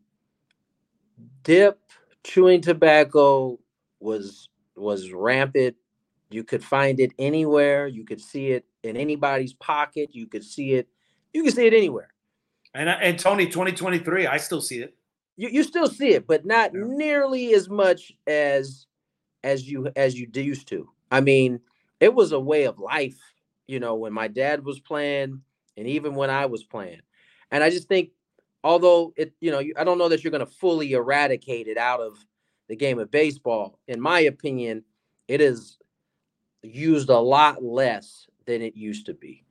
dip, 1.43 1.79
chewing 2.23 2.61
tobacco 2.61 3.59
was 3.99 4.49
was 4.75 5.11
rampant 5.11 5.75
you 6.33 6.43
could 6.43 6.63
find 6.63 6.99
it 6.99 7.11
anywhere. 7.19 7.85
You 7.85 8.03
could 8.03 8.19
see 8.19 8.47
it 8.47 8.65
in 8.83 8.97
anybody's 8.97 9.53
pocket. 9.53 10.09
You 10.13 10.27
could 10.27 10.43
see 10.43 10.73
it. 10.73 10.87
You 11.33 11.43
can 11.43 11.51
see 11.51 11.65
it 11.65 11.73
anywhere. 11.73 12.09
And 12.73 12.89
uh, 12.89 12.97
and 13.01 13.17
Tony, 13.17 13.45
2023, 13.45 14.27
I 14.27 14.37
still 14.37 14.61
see 14.61 14.79
it. 14.79 14.95
You 15.37 15.49
you 15.49 15.63
still 15.63 15.87
see 15.87 16.09
it, 16.09 16.27
but 16.27 16.45
not 16.45 16.71
yeah. 16.73 16.81
nearly 16.85 17.53
as 17.53 17.69
much 17.69 18.11
as 18.27 18.85
as 19.43 19.69
you 19.69 19.91
as 19.95 20.19
you 20.19 20.27
used 20.33 20.67
to. 20.69 20.89
I 21.11 21.21
mean, 21.21 21.59
it 21.99 22.13
was 22.13 22.31
a 22.31 22.39
way 22.39 22.63
of 22.65 22.79
life, 22.79 23.19
you 23.67 23.79
know, 23.79 23.95
when 23.95 24.13
my 24.13 24.27
dad 24.27 24.65
was 24.65 24.79
playing 24.79 25.41
and 25.77 25.87
even 25.87 26.15
when 26.15 26.29
I 26.29 26.45
was 26.45 26.63
playing. 26.63 27.01
And 27.51 27.63
I 27.63 27.69
just 27.69 27.87
think 27.87 28.09
although 28.63 29.13
it, 29.15 29.33
you 29.39 29.51
know, 29.51 29.61
I 29.77 29.83
don't 29.83 29.97
know 29.97 30.09
that 30.09 30.23
you're 30.23 30.31
going 30.31 30.45
to 30.45 30.51
fully 30.51 30.93
eradicate 30.93 31.67
it 31.67 31.77
out 31.77 31.99
of 31.99 32.17
the 32.67 32.75
game 32.75 32.99
of 32.99 33.11
baseball, 33.11 33.79
in 33.87 33.99
my 33.99 34.21
opinion, 34.21 34.83
it 35.27 35.41
is 35.41 35.77
used 36.61 37.09
a 37.09 37.19
lot 37.19 37.63
less 37.63 38.27
than 38.45 38.61
it 38.61 38.75
used 38.75 39.05
to 39.07 39.13
be. 39.13 39.43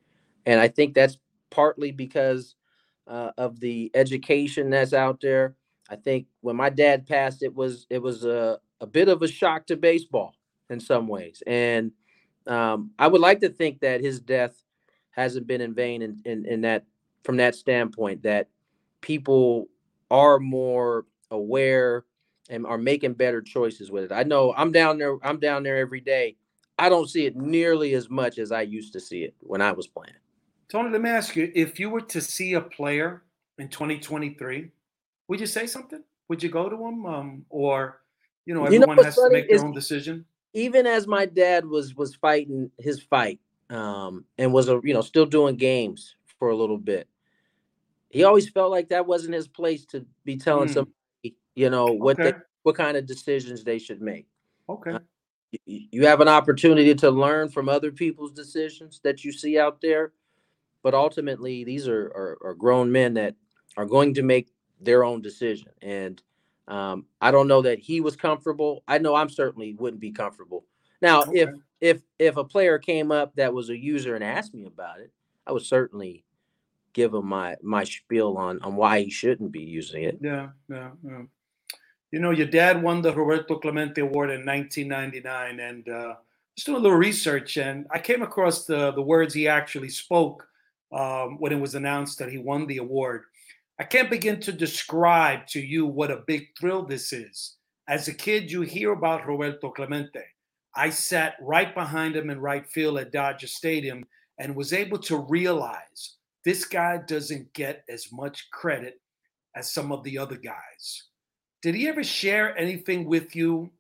And 0.47 0.61
I 0.61 0.69
think 0.69 0.95
that's 0.95 1.19
partly 1.51 1.93
because 1.93 2.57
uh, 3.07 3.31
of 3.37 3.61
the 3.61 3.91
education 3.95 4.71
that's 4.71 4.93
out 4.93 5.21
there. 5.21 5.55
I 5.91 5.97
think 5.97 6.27
when 6.41 6.57
my 6.57 6.71
dad 6.71 7.07
passed, 7.07 7.43
it 7.43 7.55
was 7.55 7.87
it 7.91 8.01
was 8.01 8.25
a, 8.25 8.59
a 8.81 8.87
bit 8.87 9.09
of 9.09 9.23
a 9.23 9.29
shock 9.29 9.67
to 9.67 9.77
baseball 9.77 10.35
in 10.71 10.81
some 10.81 11.07
ways. 11.09 11.43
And 11.47 11.93
um, 12.47 12.91
I 12.99 13.09
would 13.09 13.21
like 13.21 13.41
to 13.41 13.49
think 13.49 13.81
that 13.81 14.01
his 14.01 14.21
death 14.21 14.63
hasn't 15.11 15.47
been 15.47 15.61
in 15.61 15.75
vain 15.75 16.03
in, 16.03 16.21
in, 16.25 16.47
in 16.47 16.61
that 16.63 16.85
from 17.25 17.37
that 17.37 17.55
standpoint 17.55 18.23
that 18.23 18.49
people 19.01 19.69
are 20.11 20.39
more 20.39 21.07
aware 21.31 22.05
and 22.51 22.67
are 22.67 22.79
making 22.79 23.15
better 23.15 23.41
choices 23.41 23.91
with 23.91 24.05
it. 24.05 24.13
I 24.13 24.25
know 24.25 24.53
I'm 24.57 24.73
down 24.73 24.99
there, 24.99 25.17
I'm 25.23 25.39
down 25.39 25.63
there 25.63 25.79
every 25.79 26.01
day. 26.01 26.37
I 26.83 26.89
don't 26.89 27.09
see 27.09 27.27
it 27.27 27.37
nearly 27.37 27.95
as 27.95 28.11
much 28.11 28.39
as 28.39 28.51
I 28.51 28.63
used 28.63 28.93
to 28.95 28.99
see 28.99 29.23
it 29.23 29.37
when 29.39 29.63
I 29.63 29.71
was 29.71 29.87
playing. 29.87 30.17
Tony, 30.69 30.91
let 30.91 31.01
me 31.01 31.11
ask 31.11 31.37
you: 31.37 31.53
If 31.55 31.79
you 31.79 31.89
were 31.89 32.01
to 32.01 32.21
see 32.21 32.55
a 32.55 32.61
player 32.61 33.23
in 33.57 33.69
2023, 33.69 34.69
would 35.29 35.39
you 35.39 35.47
say 35.47 35.69
something? 35.69 36.03
Would 36.27 36.43
you 36.43 36.49
go 36.49 36.69
to 36.69 36.75
him, 36.75 37.07
um, 37.07 37.45
or 37.51 38.01
you 38.47 38.55
know, 38.55 38.65
everyone 38.65 38.97
you 38.97 38.97
know 38.97 39.03
has 39.05 39.15
to 39.15 39.31
make 39.31 39.49
their 39.49 39.65
own 39.65 39.73
decision? 39.73 40.25
Even 40.55 40.85
as 40.89 41.07
my 41.07 41.25
dad 41.25 41.65
was 41.65 41.95
was 41.95 42.17
fighting 42.17 42.69
his 42.81 43.01
fight, 43.01 43.39
um, 43.71 44.25
and 44.37 44.53
was 44.53 44.69
a 44.69 44.81
you 44.83 44.93
know 44.93 45.03
still 45.03 45.27
doing 45.27 45.55
games 45.55 46.17
for 46.37 46.51
a 46.51 46.57
little 46.57 46.79
bit, 46.79 47.07
he 48.11 48.25
always 48.25 48.49
felt 48.49 48.73
like 48.73 48.89
that 48.89 49.07
wasn't 49.07 49.35
his 49.35 49.47
place 49.47 49.85
to 49.87 50.05
be 50.25 50.37
telling 50.37 50.69
mm. 50.69 50.75
somebody, 50.75 51.37
you 51.55 51.71
know, 51.71 51.87
what 51.87 52.19
okay. 52.19 52.33
they, 52.33 52.39
what 52.65 52.75
kind 52.75 52.97
of 52.97 53.07
decisions 53.07 53.63
they 53.63 53.79
should 53.79 54.03
make. 54.03 54.27
Okay. 54.69 54.95
Uh, 54.95 54.99
you, 55.67 56.07
have 56.07 56.21
an 56.21 56.29
opportunity 56.29 56.95
to 56.95 57.11
learn 57.11 57.49
from 57.49 57.69
other 57.69 57.91
people's 57.91 58.33
decisions 58.33 59.01
that 59.05 59.25
you 59.25 59.33
see 59.33 59.59
out 59.59 59.81
there, 59.81 60.13
but 60.83 60.95
ultimately 60.95 61.65
these 61.65 61.89
are, 61.89 62.07
are, 62.07 62.39
are 62.45 62.55
grown 62.55 62.91
men 62.91 63.15
that 63.15 63.35
are 63.77 63.87
going 63.87 64.15
to 64.15 64.23
make 64.23 64.49
their 64.81 65.05
own 65.05 65.21
decision. 65.21 65.69
And 65.81 66.23
um, 66.69 67.07
I 67.21 67.31
don't 67.31 67.49
know 67.49 67.63
that 67.63 67.79
he 67.79 68.01
was 68.01 68.17
comfortable. 68.17 68.83
I 68.89 68.99
know 68.99 69.15
I'm 69.15 69.29
certainly 69.29 69.75
wouldn't 69.75 70.01
be 70.01 70.13
comfortable. 70.13 70.65
Now, 71.01 71.23
okay. 71.23 71.41
if 71.41 71.51
if 71.81 72.03
if 72.19 72.37
a 72.37 72.45
player 72.45 72.79
came 72.79 73.11
up 73.11 73.35
that 73.35 73.53
was 73.53 73.69
a 73.69 73.77
user 73.77 74.15
and 74.15 74.23
asked 74.23 74.55
me 74.55 74.67
about 74.67 75.01
it, 75.01 75.11
I 75.47 75.53
would 75.53 75.63
certainly 75.63 76.25
give 76.93 77.13
him 77.13 77.27
my 77.27 77.57
my 77.63 77.83
spiel 77.85 78.37
on 78.39 78.63
on 78.63 78.77
why 78.77 79.03
he 79.03 79.11
shouldn't 79.11 79.51
be 79.51 79.63
using 79.63 80.05
it. 80.05 80.19
Yeah, 80.21 80.51
yeah, 80.69 80.91
yeah. 81.05 81.23
You 82.13 82.21
know, 82.21 82.31
your 82.31 82.47
dad 82.47 82.83
won 82.83 83.01
the 83.01 83.15
Roberto 83.15 83.59
Clemente 83.59 84.01
Award 84.01 84.31
in 84.31 84.45
1999, 84.45 85.61
and 85.61 85.89
uh, 85.89 86.15
just 86.55 86.67
doing 86.67 86.79
a 86.79 86.81
little 86.81 86.99
research, 86.99 87.57
and 87.57 87.87
I 87.91 87.99
came 87.99 88.23
across 88.23 88.67
the 88.67 88.93
the 88.93 89.03
words 89.03 89.33
he 89.33 89.49
actually 89.49 89.89
spoke 89.89 90.47
um, 90.93 91.39
when 91.39 91.53
it 91.53 91.61
was 91.61 91.75
announced 91.75 92.19
that 92.19 92.31
he 92.31 92.39
won 92.39 92.67
the 92.67 92.77
award. 92.77 93.25
I 93.81 93.85
can't 93.85 94.11
begin 94.11 94.41
to 94.41 94.53
describe 94.53 95.47
to 95.49 95.61
you 95.61 95.87
what 95.87 96.11
a 96.11 96.23
big 96.27 96.49
thrill 96.59 96.85
this 96.85 97.13
is. 97.13 97.57
As 97.89 98.07
a 98.07 98.15
kid, 98.15 98.53
you 98.53 98.61
hear 98.61 98.93
about 98.93 99.27
Roberto 99.27 99.71
Clemente. 99.71 100.23
I 100.77 100.91
sat 100.91 101.35
right 101.41 101.75
behind 101.75 102.15
him 102.15 102.31
in 102.31 102.41
right 102.41 102.67
field 102.67 102.99
at 102.99 103.13
Dodger 103.13 103.47
Stadium 103.47 104.05
and 104.39 104.55
was 104.55 104.73
able 104.73 104.99
to 104.99 105.17
realize 105.17 106.17
this 106.45 106.65
guy 106.65 106.99
doesn't 107.07 107.53
get 107.55 107.85
as 107.89 108.13
much 108.13 108.51
credit 108.51 109.01
as 109.57 109.73
some 109.73 109.93
of 109.93 110.05
the 110.05 110.19
other 110.19 110.37
guys. 110.37 111.09
Did 111.63 111.77
he 111.77 111.89
ever 111.89 112.03
share 112.03 112.59
anything 112.59 113.05
with 113.05 113.37
you 113.37 113.71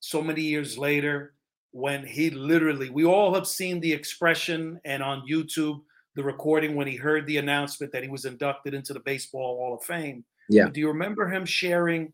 so 0.00 0.20
many 0.20 0.42
years 0.42 0.76
later 0.76 1.34
when 1.70 2.04
he 2.04 2.30
literally, 2.30 2.90
we 2.90 3.04
all 3.04 3.32
have 3.34 3.46
seen 3.46 3.78
the 3.80 3.92
expression 3.92 4.80
and 4.84 5.02
on 5.02 5.22
YouTube, 5.30 5.80
the 6.16 6.24
recording 6.24 6.74
when 6.74 6.88
he 6.88 6.96
heard 6.96 7.26
the 7.26 7.36
announcement 7.36 7.92
that 7.92 8.02
he 8.02 8.08
was 8.08 8.24
inducted 8.24 8.74
into 8.74 8.92
the 8.92 9.00
Baseball 9.00 9.56
Hall 9.56 9.74
of 9.74 9.84
Fame. 9.84 10.24
Yeah. 10.48 10.68
Do 10.68 10.80
you 10.80 10.88
remember 10.88 11.28
him 11.28 11.44
sharing 11.44 12.12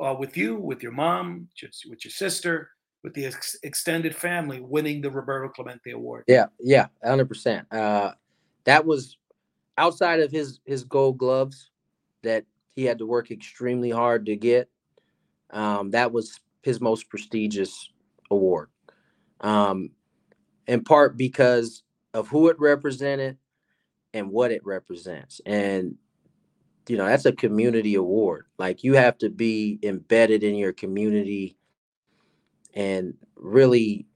uh, 0.00 0.14
with 0.18 0.36
you, 0.36 0.56
with 0.56 0.82
your 0.82 0.92
mom, 0.92 1.48
just 1.54 1.84
with 1.90 2.04
your 2.04 2.12
sister, 2.12 2.70
with 3.04 3.12
the 3.12 3.26
ex- 3.26 3.58
extended 3.64 4.16
family, 4.16 4.60
winning 4.60 5.02
the 5.02 5.10
Roberto 5.10 5.48
Clemente 5.48 5.90
Award? 5.90 6.24
Yeah, 6.28 6.46
yeah, 6.60 6.86
hundred 7.04 7.24
uh, 7.24 7.28
percent. 7.28 7.66
That 7.70 8.86
was 8.86 9.18
outside 9.76 10.20
of 10.20 10.30
his 10.30 10.60
his 10.64 10.84
gold 10.84 11.18
gloves 11.18 11.70
that 12.22 12.44
he 12.74 12.84
had 12.84 12.98
to 12.98 13.06
work 13.06 13.30
extremely 13.30 13.90
hard 13.90 14.26
to 14.26 14.36
get. 14.36 14.68
Um, 15.50 15.90
that 15.90 16.12
was 16.12 16.40
his 16.62 16.80
most 16.80 17.08
prestigious 17.08 17.90
award, 18.30 18.70
um, 19.40 19.90
in 20.66 20.82
part 20.82 21.16
because 21.16 21.82
of 22.14 22.28
who 22.28 22.48
it 22.48 22.58
represented 22.58 23.36
and 24.14 24.30
what 24.30 24.50
it 24.50 24.64
represents. 24.64 25.40
And 25.44 25.96
you 26.88 26.96
know, 26.96 27.06
that's 27.06 27.26
a 27.26 27.32
community 27.32 27.94
award. 27.94 28.46
Like 28.58 28.82
you 28.82 28.94
have 28.94 29.18
to 29.18 29.30
be 29.30 29.78
embedded 29.82 30.42
in 30.42 30.54
your 30.54 30.72
community 30.72 31.56
and 32.74 33.14
really 33.36 34.06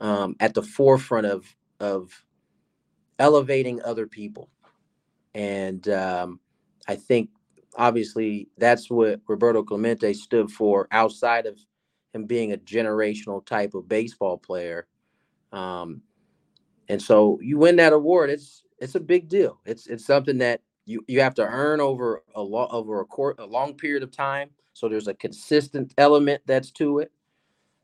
um, 0.00 0.36
at 0.40 0.54
the 0.54 0.62
forefront 0.62 1.26
of 1.26 1.44
of 1.80 2.24
elevating 3.18 3.82
other 3.82 4.06
people 4.06 4.48
and 5.34 5.88
um, 5.88 6.40
I 6.86 6.96
think 6.96 7.30
obviously 7.76 8.48
that's 8.58 8.90
what 8.90 9.20
Roberto 9.26 9.62
Clemente 9.62 10.12
stood 10.14 10.50
for 10.50 10.88
outside 10.90 11.46
of 11.46 11.58
him 12.12 12.26
being 12.26 12.52
a 12.52 12.56
generational 12.56 13.44
type 13.44 13.74
of 13.74 13.88
baseball 13.88 14.38
player. 14.38 14.86
Um, 15.52 16.02
and 16.88 17.00
so 17.00 17.38
you 17.42 17.58
win 17.58 17.76
that 17.76 17.92
award, 17.92 18.30
it's 18.30 18.62
it's 18.78 18.94
a 18.94 19.00
big 19.00 19.28
deal. 19.28 19.60
It's 19.64 19.86
it's 19.86 20.04
something 20.04 20.38
that 20.38 20.60
you 20.84 21.04
you 21.08 21.20
have 21.20 21.34
to 21.34 21.46
earn 21.46 21.80
over 21.80 22.22
a 22.34 22.42
lot 22.42 22.70
over 22.72 23.00
a 23.00 23.04
court 23.04 23.38
a 23.38 23.46
long 23.46 23.74
period 23.74 24.02
of 24.02 24.10
time. 24.10 24.50
So 24.74 24.88
there's 24.88 25.08
a 25.08 25.14
consistent 25.14 25.94
element 25.98 26.42
that's 26.46 26.72
to 26.72 26.98
it, 26.98 27.12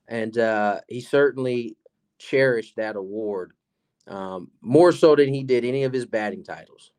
and 0.09 0.37
uh, 0.39 0.81
he 0.89 1.01
certainly 1.01 1.77
cherished 2.19 2.77
that 2.77 2.97
award 2.97 3.53
um, 4.07 4.51
more 4.61 4.93
so 4.93 5.17
than 5.17 5.33
he 5.33 5.43
did 5.43 5.65
any 5.65 5.85
of 5.85 5.93
his 5.93 6.05
batting 6.05 6.45
titles 6.45 6.93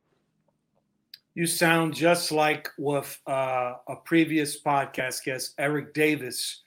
you 1.35 1.45
sound 1.47 1.93
just 1.93 2.31
like 2.31 2.69
with 2.77 3.19
uh, 3.27 3.73
a 3.87 3.95
previous 4.03 4.61
podcast 4.61 5.23
guest, 5.23 5.53
Eric 5.57 5.93
Davis. 5.93 6.61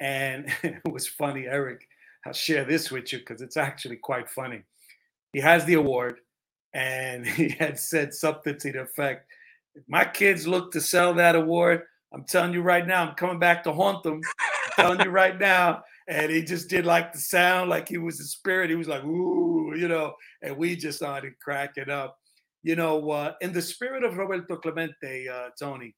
And 0.00 0.46
it 0.62 0.80
was 0.90 1.06
funny, 1.06 1.46
Eric. 1.46 1.86
I'll 2.26 2.32
share 2.32 2.64
this 2.64 2.90
with 2.90 3.12
you 3.12 3.18
because 3.18 3.42
it's 3.42 3.56
actually 3.56 3.96
quite 3.96 4.30
funny. 4.30 4.62
He 5.32 5.40
has 5.40 5.64
the 5.64 5.74
award, 5.74 6.20
and 6.72 7.26
he 7.38 7.50
had 7.50 7.78
said 7.78 8.14
something 8.14 8.56
to 8.58 8.72
the 8.72 8.82
effect 8.82 9.28
if 9.74 9.82
my 9.88 10.04
kids 10.04 10.46
look 10.46 10.72
to 10.72 10.80
sell 10.80 11.14
that 11.14 11.34
award, 11.34 11.82
I'm 12.12 12.24
telling 12.24 12.52
you 12.52 12.62
right 12.62 12.86
now, 12.86 13.04
I'm 13.04 13.14
coming 13.14 13.38
back 13.38 13.64
to 13.64 13.72
haunt 13.72 14.02
them. 14.04 14.20
I'm 14.40 14.72
telling 14.76 15.00
you 15.00 15.10
right 15.10 15.38
now. 15.38 15.82
And 16.06 16.30
he 16.30 16.42
just 16.42 16.68
did 16.68 16.86
like 16.86 17.12
the 17.12 17.18
sound, 17.18 17.70
like 17.70 17.88
he 17.88 17.98
was 17.98 18.20
a 18.20 18.24
spirit. 18.24 18.70
He 18.70 18.76
was 18.76 18.88
like, 18.88 19.02
ooh, 19.04 19.74
you 19.76 19.88
know, 19.88 20.14
and 20.42 20.56
we 20.56 20.76
just 20.76 20.98
started 20.98 21.32
cracking 21.40 21.90
up 21.90 22.18
you 22.64 22.76
know, 22.76 23.10
uh, 23.10 23.34
in 23.42 23.52
the 23.52 23.62
spirit 23.62 24.02
of 24.04 24.16
Roberto 24.16 24.56
Clemente, 24.56 25.28
uh, 25.28 25.50
Tony, 25.60 25.94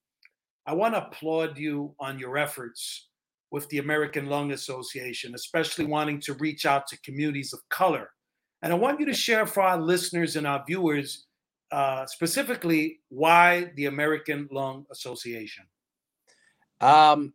I 0.66 0.74
want 0.74 0.94
to 0.94 1.06
applaud 1.06 1.56
you 1.56 1.94
on 2.00 2.18
your 2.18 2.36
efforts 2.36 3.08
with 3.52 3.68
the 3.68 3.78
American 3.78 4.26
Lung 4.26 4.50
Association, 4.50 5.36
especially 5.36 5.86
wanting 5.86 6.20
to 6.22 6.34
reach 6.34 6.66
out 6.66 6.88
to 6.88 7.00
communities 7.02 7.52
of 7.52 7.60
color. 7.68 8.10
And 8.62 8.72
I 8.72 8.76
want 8.76 8.98
you 8.98 9.06
to 9.06 9.14
share 9.14 9.46
for 9.46 9.62
our 9.62 9.80
listeners 9.80 10.34
and 10.34 10.44
our 10.44 10.64
viewers 10.66 11.26
uh, 11.70 12.04
specifically 12.06 12.98
why 13.10 13.70
the 13.76 13.86
American 13.86 14.48
Lung 14.50 14.86
Association. 14.90 15.64
Um, 16.80 17.32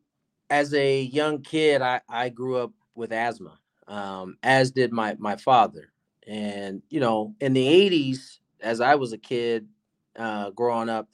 as 0.49 0.73
a 0.73 1.03
young 1.03 1.41
kid, 1.41 1.81
I, 1.81 2.01
I 2.09 2.27
grew 2.27 2.57
up 2.57 2.73
with 2.95 3.13
asthma, 3.13 3.57
um, 3.87 4.37
as 4.43 4.71
did 4.71 4.91
my 4.91 5.15
my 5.19 5.37
father. 5.37 5.93
And 6.27 6.81
you 6.89 6.99
know, 6.99 7.33
in 7.39 7.53
the 7.53 7.65
'80s, 7.65 8.40
as 8.61 8.81
I 8.81 8.95
was 8.95 9.13
a 9.13 9.17
kid 9.17 9.67
uh, 10.17 10.51
growing 10.51 10.89
up, 10.89 11.09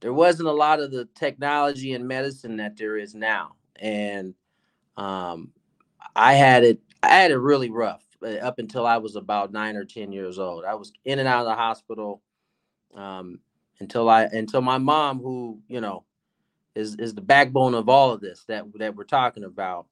there 0.00 0.12
wasn't 0.12 0.48
a 0.48 0.52
lot 0.52 0.80
of 0.80 0.90
the 0.90 1.06
technology 1.14 1.92
and 1.94 2.08
medicine 2.08 2.56
that 2.56 2.76
there 2.76 2.96
is 2.96 3.14
now, 3.14 3.56
and 3.76 4.34
um, 4.96 5.52
I 6.16 6.34
had 6.34 6.64
it. 6.64 6.80
I 7.02 7.08
had 7.08 7.30
it 7.30 7.38
really 7.38 7.70
rough 7.70 8.04
uh, 8.22 8.36
up 8.36 8.58
until 8.58 8.86
I 8.86 8.96
was 8.98 9.16
about 9.16 9.52
nine 9.52 9.76
or 9.76 9.84
ten 9.84 10.12
years 10.12 10.38
old. 10.38 10.64
I 10.64 10.74
was 10.74 10.92
in 11.04 11.18
and 11.18 11.28
out 11.28 11.40
of 11.40 11.46
the 11.46 11.54
hospital 11.54 12.22
um, 12.94 13.40
until 13.80 14.08
I 14.08 14.24
until 14.24 14.62
my 14.62 14.78
mom, 14.78 15.20
who 15.20 15.60
you 15.68 15.80
know 15.80 16.04
is 16.74 16.96
is 16.96 17.14
the 17.14 17.20
backbone 17.20 17.74
of 17.74 17.88
all 17.88 18.10
of 18.12 18.20
this 18.20 18.44
that 18.48 18.64
that 18.78 18.96
we're 18.96 19.04
talking 19.04 19.44
about. 19.44 19.86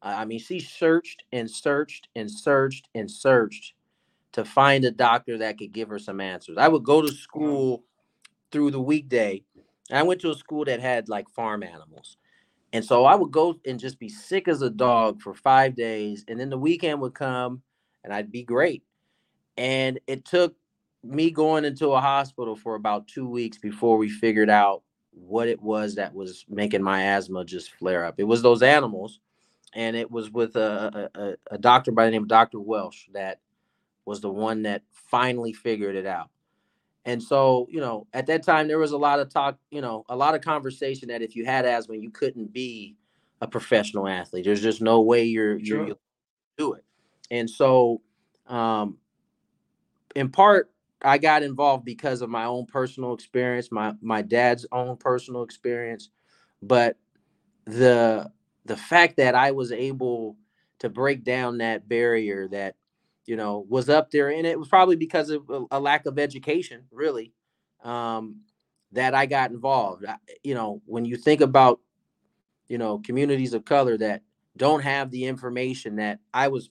I 0.00 0.24
mean, 0.24 0.38
she 0.38 0.60
searched 0.60 1.24
and 1.32 1.50
searched 1.50 2.06
and 2.14 2.30
searched 2.30 2.88
and 2.94 3.10
searched 3.10 3.74
to 4.32 4.44
find 4.44 4.84
a 4.84 4.90
doctor 4.90 5.38
that 5.38 5.58
could 5.58 5.72
give 5.72 5.88
her 5.88 5.98
some 5.98 6.20
answers. 6.20 6.58
I 6.58 6.68
would 6.68 6.84
go 6.84 7.02
to 7.02 7.12
school 7.12 7.84
through 8.52 8.70
the 8.70 8.80
weekday. 8.80 9.42
I 9.90 10.02
went 10.02 10.20
to 10.22 10.30
a 10.30 10.34
school 10.34 10.64
that 10.66 10.80
had 10.80 11.08
like 11.08 11.28
farm 11.30 11.62
animals. 11.62 12.16
And 12.72 12.84
so 12.84 13.06
I 13.06 13.14
would 13.14 13.30
go 13.30 13.58
and 13.66 13.80
just 13.80 13.98
be 13.98 14.10
sick 14.10 14.46
as 14.46 14.60
a 14.60 14.68
dog 14.68 15.22
for 15.22 15.32
five 15.34 15.74
days. 15.74 16.24
And 16.28 16.38
then 16.38 16.50
the 16.50 16.58
weekend 16.58 17.00
would 17.00 17.14
come 17.14 17.62
and 18.04 18.12
I'd 18.12 18.30
be 18.30 18.42
great. 18.42 18.82
And 19.56 19.98
it 20.06 20.24
took 20.24 20.54
me 21.02 21.30
going 21.30 21.64
into 21.64 21.88
a 21.90 22.00
hospital 22.00 22.54
for 22.54 22.74
about 22.74 23.08
two 23.08 23.28
weeks 23.28 23.56
before 23.56 23.96
we 23.96 24.10
figured 24.10 24.50
out 24.50 24.82
what 25.12 25.48
it 25.48 25.60
was 25.60 25.94
that 25.94 26.14
was 26.14 26.44
making 26.48 26.82
my 26.82 27.02
asthma 27.02 27.44
just 27.44 27.72
flare 27.72 28.04
up. 28.04 28.16
It 28.18 28.24
was 28.24 28.42
those 28.42 28.62
animals. 28.62 29.20
And 29.74 29.96
it 29.96 30.10
was 30.10 30.30
with 30.30 30.56
a, 30.56 31.10
a, 31.14 31.54
a 31.54 31.58
doctor 31.58 31.92
by 31.92 32.04
the 32.04 32.10
name 32.10 32.22
of 32.22 32.28
Dr. 32.28 32.60
Welsh 32.60 33.06
that 33.12 33.40
was 34.08 34.20
the 34.20 34.30
one 34.30 34.62
that 34.62 34.82
finally 34.92 35.52
figured 35.52 35.94
it 35.94 36.06
out. 36.06 36.30
And 37.04 37.22
so, 37.22 37.68
you 37.70 37.80
know, 37.80 38.06
at 38.12 38.26
that 38.26 38.42
time 38.42 38.68
there 38.68 38.78
was 38.78 38.92
a 38.92 38.98
lot 38.98 39.20
of 39.20 39.30
talk, 39.30 39.58
you 39.70 39.80
know, 39.80 40.04
a 40.08 40.16
lot 40.16 40.34
of 40.34 40.40
conversation 40.40 41.08
that 41.08 41.22
if 41.22 41.36
you 41.36 41.44
had 41.46 41.64
asthma, 41.64 41.96
you 41.96 42.10
couldn't 42.10 42.52
be 42.52 42.96
a 43.40 43.46
professional 43.46 44.08
athlete. 44.08 44.44
There's 44.44 44.62
just 44.62 44.82
no 44.82 45.00
way 45.00 45.24
you're 45.24 45.58
sure. 45.64 45.86
you're 45.86 45.96
do 46.56 46.72
it. 46.74 46.84
And 47.30 47.48
so, 47.48 48.02
um, 48.46 48.98
in 50.16 50.30
part, 50.30 50.70
I 51.02 51.18
got 51.18 51.42
involved 51.42 51.84
because 51.84 52.22
of 52.22 52.30
my 52.30 52.44
own 52.44 52.66
personal 52.66 53.14
experience, 53.14 53.70
my 53.70 53.94
my 54.00 54.22
dad's 54.22 54.66
own 54.72 54.96
personal 54.96 55.42
experience, 55.42 56.10
but 56.62 56.96
the 57.64 58.30
the 58.64 58.76
fact 58.76 59.16
that 59.18 59.34
I 59.34 59.52
was 59.52 59.72
able 59.72 60.36
to 60.80 60.88
break 60.88 61.24
down 61.24 61.58
that 61.58 61.88
barrier 61.88 62.48
that 62.48 62.76
you 63.28 63.36
know, 63.36 63.66
was 63.68 63.90
up 63.90 64.10
there, 64.10 64.30
and 64.30 64.46
it 64.46 64.58
was 64.58 64.68
probably 64.68 64.96
because 64.96 65.28
of 65.28 65.42
a, 65.70 65.78
lack 65.78 66.06
of 66.06 66.18
education, 66.18 66.84
really, 66.90 67.34
um, 67.84 68.40
that 68.92 69.14
I 69.14 69.26
got 69.26 69.50
involved. 69.50 70.06
I, 70.06 70.16
you 70.42 70.54
know, 70.54 70.80
when 70.86 71.04
you 71.04 71.18
think 71.18 71.42
about, 71.42 71.78
you 72.68 72.78
know, 72.78 73.00
communities 73.00 73.52
of 73.52 73.66
color 73.66 73.98
that 73.98 74.22
don't 74.56 74.80
have 74.80 75.10
the 75.10 75.26
information 75.26 75.96
that 75.96 76.20
I 76.32 76.48
was, 76.48 76.70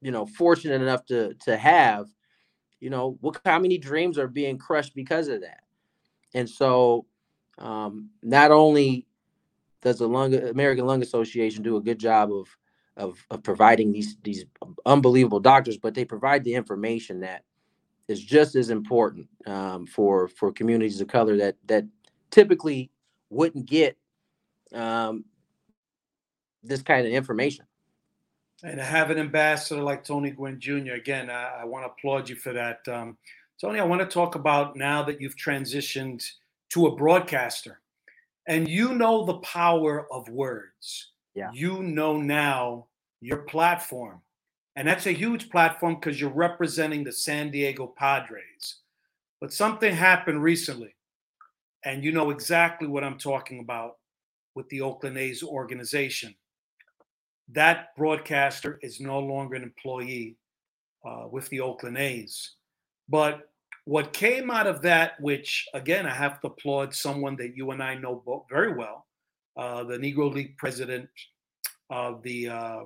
you 0.00 0.10
know, 0.10 0.24
fortunate 0.24 0.80
enough 0.80 1.04
to 1.06 1.34
to 1.44 1.54
have, 1.54 2.06
you 2.80 2.88
know, 2.88 3.18
what 3.20 3.38
how 3.44 3.58
many 3.58 3.76
dreams 3.76 4.16
are 4.16 4.26
being 4.26 4.56
crushed 4.56 4.94
because 4.94 5.28
of 5.28 5.42
that, 5.42 5.64
and 6.32 6.48
so 6.48 7.04
um, 7.58 8.08
not 8.22 8.52
only 8.52 9.06
does 9.82 9.98
the 9.98 10.08
Lung 10.08 10.34
American 10.34 10.86
Lung 10.86 11.02
Association 11.02 11.62
do 11.62 11.76
a 11.76 11.82
good 11.82 11.98
job 11.98 12.32
of 12.32 12.48
of, 12.96 13.24
of 13.30 13.42
providing 13.42 13.92
these 13.92 14.16
these 14.22 14.44
unbelievable 14.86 15.40
doctors, 15.40 15.76
but 15.76 15.94
they 15.94 16.04
provide 16.04 16.44
the 16.44 16.54
information 16.54 17.20
that 17.20 17.44
is 18.08 18.22
just 18.22 18.54
as 18.54 18.70
important 18.70 19.28
um, 19.46 19.86
for 19.86 20.28
for 20.28 20.52
communities 20.52 21.00
of 21.00 21.08
color 21.08 21.36
that 21.36 21.56
that 21.66 21.84
typically 22.30 22.90
wouldn't 23.30 23.66
get 23.66 23.96
um, 24.72 25.24
this 26.62 26.82
kind 26.82 27.06
of 27.06 27.12
information. 27.12 27.64
And 28.62 28.78
to 28.78 28.84
have 28.84 29.10
an 29.10 29.18
ambassador 29.18 29.82
like 29.82 30.04
Tony 30.04 30.30
Gwynn 30.30 30.58
Jr. 30.58 30.92
again, 30.92 31.28
I, 31.28 31.60
I 31.60 31.64
want 31.64 31.84
to 31.84 31.90
applaud 31.90 32.28
you 32.28 32.36
for 32.36 32.52
that. 32.52 32.86
Um, 32.88 33.18
Tony, 33.60 33.78
I 33.78 33.84
want 33.84 34.00
to 34.00 34.06
talk 34.06 34.36
about 34.36 34.76
now 34.76 35.02
that 35.02 35.20
you've 35.20 35.36
transitioned 35.36 36.24
to 36.70 36.86
a 36.86 36.96
broadcaster, 36.96 37.80
and 38.48 38.68
you 38.68 38.94
know 38.94 39.24
the 39.24 39.38
power 39.38 40.06
of 40.10 40.28
words 40.28 41.12
yeah. 41.34 41.50
you 41.52 41.82
know 41.82 42.16
now 42.16 42.86
your 43.20 43.38
platform. 43.38 44.20
And 44.76 44.88
that's 44.88 45.06
a 45.06 45.12
huge 45.12 45.50
platform 45.50 45.94
because 45.94 46.20
you're 46.20 46.30
representing 46.30 47.04
the 47.04 47.12
San 47.12 47.50
Diego 47.50 47.86
Padres. 47.86 48.80
But 49.40 49.52
something 49.52 49.94
happened 49.94 50.42
recently, 50.42 50.94
and 51.84 52.02
you 52.02 52.12
know 52.12 52.30
exactly 52.30 52.88
what 52.88 53.04
I'm 53.04 53.18
talking 53.18 53.60
about 53.60 53.98
with 54.54 54.68
the 54.68 54.80
Oakland 54.80 55.18
A's 55.18 55.42
organization. 55.42 56.34
That 57.48 57.94
broadcaster 57.96 58.78
is 58.82 59.00
no 59.00 59.18
longer 59.18 59.54
an 59.54 59.62
employee 59.62 60.36
uh, 61.04 61.26
with 61.30 61.48
the 61.50 61.60
Oakland 61.60 61.98
A's. 61.98 62.52
But 63.08 63.50
what 63.84 64.12
came 64.12 64.50
out 64.50 64.66
of 64.66 64.80
that, 64.82 65.20
which 65.20 65.66
again, 65.74 66.06
I 66.06 66.14
have 66.14 66.40
to 66.40 66.46
applaud 66.48 66.94
someone 66.94 67.36
that 67.36 67.56
you 67.56 67.70
and 67.70 67.82
I 67.82 67.96
know 67.96 68.44
very 68.48 68.72
well, 68.72 69.06
uh, 69.56 69.84
the 69.84 69.98
Negro 69.98 70.32
League 70.32 70.56
president 70.56 71.08
of 71.90 72.22
the 72.22 72.48
uh, 72.48 72.80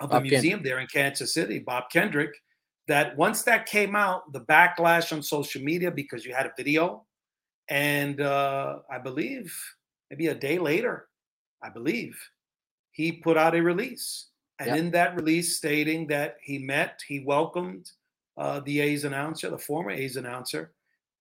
of 0.00 0.08
the 0.08 0.16
Bob 0.16 0.22
museum 0.22 0.42
Kendrick. 0.42 0.64
there 0.64 0.78
in 0.80 0.86
Kansas 0.86 1.34
City, 1.34 1.58
Bob 1.58 1.84
Kendrick. 1.90 2.34
That 2.88 3.16
once 3.16 3.42
that 3.42 3.66
came 3.66 3.94
out, 3.94 4.32
the 4.32 4.40
backlash 4.40 5.12
on 5.12 5.22
social 5.22 5.62
media 5.62 5.90
because 5.90 6.24
you 6.24 6.34
had 6.34 6.46
a 6.46 6.52
video, 6.56 7.04
and 7.68 8.20
uh, 8.20 8.78
I 8.90 8.98
believe 8.98 9.56
maybe 10.10 10.26
a 10.26 10.34
day 10.34 10.58
later, 10.58 11.06
I 11.62 11.68
believe 11.68 12.18
he 12.90 13.12
put 13.12 13.36
out 13.36 13.54
a 13.54 13.62
release, 13.62 14.30
and 14.58 14.70
yep. 14.70 14.78
in 14.78 14.90
that 14.90 15.14
release 15.14 15.56
stating 15.56 16.08
that 16.08 16.38
he 16.42 16.58
met, 16.58 17.00
he 17.06 17.20
welcomed 17.20 17.88
uh, 18.36 18.60
the 18.60 18.80
A's 18.80 19.04
announcer, 19.04 19.50
the 19.50 19.58
former 19.58 19.90
A's 19.90 20.16
announcer, 20.16 20.72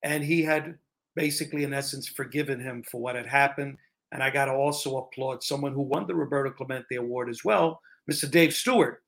and 0.02 0.24
he 0.24 0.41
had 0.41 0.76
basically, 1.15 1.65
in 1.65 1.74
essence, 1.74 2.08
forgiven 2.08 2.60
him 2.60 2.82
for 2.84 3.00
what 3.00 3.15
had 3.15 3.28
happened 3.28 3.78
and 4.12 4.24
I 4.24 4.30
got 4.30 4.45
to 4.45 4.54
also 4.54 4.98
applaud 4.98 5.43
someone 5.43 5.74
who 5.74 5.82
won 5.82 6.08
the 6.08 6.15
Roberto 6.15 6.52
Clemente 6.52 6.95
Award 6.95 7.30
as 7.30 7.43
well, 7.43 7.80
Mr. 8.10 8.30
Dave 8.30 8.54
Stewart, 8.54 9.04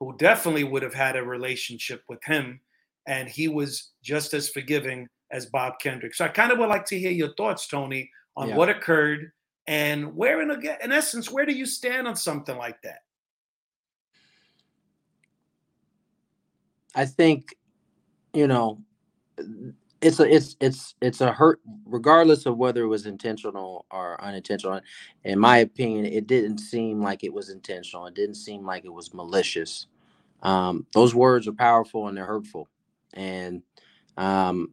who 0.00 0.16
definitely 0.16 0.64
would 0.64 0.82
have 0.82 0.94
had 0.94 1.16
a 1.16 1.22
relationship 1.22 2.02
with 2.08 2.22
him. 2.24 2.60
And 3.06 3.28
he 3.28 3.48
was 3.48 3.90
just 4.02 4.34
as 4.34 4.48
forgiving 4.48 5.08
as 5.30 5.46
Bob 5.46 5.74
Kendrick. 5.80 6.14
So 6.14 6.24
I 6.24 6.28
kind 6.28 6.52
of 6.52 6.58
would 6.58 6.68
like 6.68 6.84
to 6.86 6.98
hear 6.98 7.12
your 7.12 7.34
thoughts, 7.34 7.68
Tony, 7.68 8.10
on 8.36 8.48
yeah. 8.48 8.56
what 8.56 8.68
occurred 8.68 9.32
and 9.66 10.16
where, 10.16 10.42
in, 10.42 10.50
in 10.82 10.92
essence, 10.92 11.30
where 11.30 11.46
do 11.46 11.52
you 11.52 11.66
stand 11.66 12.08
on 12.08 12.16
something 12.16 12.56
like 12.56 12.82
that? 12.82 13.02
I 16.94 17.04
think, 17.06 17.54
you 18.34 18.48
know, 18.48 18.80
it's 20.00 20.20
a 20.20 20.34
it's 20.34 20.56
it's 20.60 20.94
it's 21.00 21.20
a 21.20 21.32
hurt 21.32 21.60
regardless 21.84 22.46
of 22.46 22.56
whether 22.56 22.82
it 22.82 22.88
was 22.88 23.06
intentional 23.06 23.84
or 23.90 24.22
unintentional 24.22 24.80
in 25.24 25.38
my 25.38 25.58
opinion 25.58 26.06
it 26.06 26.26
didn't 26.26 26.58
seem 26.58 27.02
like 27.02 27.24
it 27.24 27.32
was 27.32 27.50
intentional. 27.50 28.06
It 28.06 28.14
didn't 28.14 28.36
seem 28.36 28.64
like 28.64 28.84
it 28.84 28.92
was 28.92 29.12
malicious. 29.12 29.86
Um, 30.42 30.86
those 30.94 31.14
words 31.14 31.46
are 31.48 31.52
powerful 31.52 32.08
and 32.08 32.16
they're 32.16 32.24
hurtful. 32.24 32.68
And 33.12 33.62
um, 34.16 34.70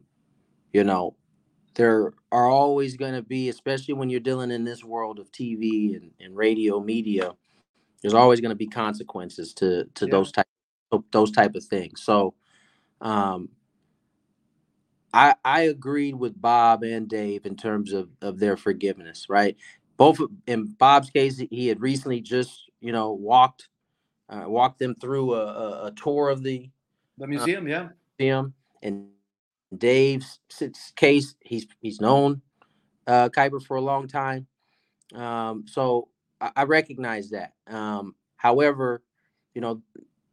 you 0.72 0.84
know 0.84 1.14
there 1.74 2.12
are 2.32 2.46
always 2.46 2.96
going 2.96 3.14
to 3.14 3.22
be 3.22 3.48
especially 3.48 3.94
when 3.94 4.10
you're 4.10 4.20
dealing 4.20 4.50
in 4.50 4.64
this 4.64 4.82
world 4.82 5.20
of 5.20 5.30
tv 5.30 5.94
and, 5.96 6.10
and 6.18 6.36
radio 6.36 6.80
media 6.80 7.30
there's 8.02 8.14
always 8.14 8.40
going 8.40 8.50
to 8.50 8.56
be 8.56 8.66
consequences 8.66 9.54
to 9.54 9.84
to 9.94 10.06
yeah. 10.06 10.10
those 10.10 10.32
type 10.32 10.46
those 11.10 11.30
type 11.30 11.54
of 11.54 11.64
things. 11.64 12.02
So 12.02 12.34
um, 13.00 13.48
I 15.12 15.34
I 15.44 15.62
agreed 15.62 16.14
with 16.14 16.40
Bob 16.40 16.82
and 16.82 17.08
Dave 17.08 17.46
in 17.46 17.56
terms 17.56 17.92
of 17.92 18.10
of 18.20 18.38
their 18.38 18.56
forgiveness, 18.56 19.26
right? 19.28 19.56
Both 19.96 20.20
in 20.46 20.66
Bob's 20.78 21.10
case, 21.10 21.38
he 21.50 21.68
had 21.68 21.80
recently 21.80 22.20
just 22.20 22.70
you 22.80 22.92
know 22.92 23.12
walked 23.12 23.68
uh, 24.28 24.44
walked 24.46 24.78
them 24.78 24.94
through 24.94 25.34
a, 25.34 25.44
a, 25.44 25.86
a 25.86 25.92
tour 25.92 26.28
of 26.28 26.42
the 26.42 26.70
the 27.16 27.26
museum, 27.26 27.66
uh, 27.66 27.68
yeah, 27.68 27.88
museum. 28.18 28.54
And 28.82 29.08
Dave's 29.76 30.40
case, 30.96 31.34
he's 31.40 31.66
he's 31.80 32.00
known 32.00 32.42
uh, 33.06 33.28
Kuiper 33.30 33.62
for 33.62 33.76
a 33.76 33.82
long 33.82 34.06
time, 34.06 34.46
um, 35.14 35.64
so 35.66 36.08
I, 36.40 36.50
I 36.56 36.62
recognize 36.64 37.30
that. 37.30 37.52
Um, 37.66 38.14
however, 38.36 39.02
you 39.54 39.60
know 39.60 39.82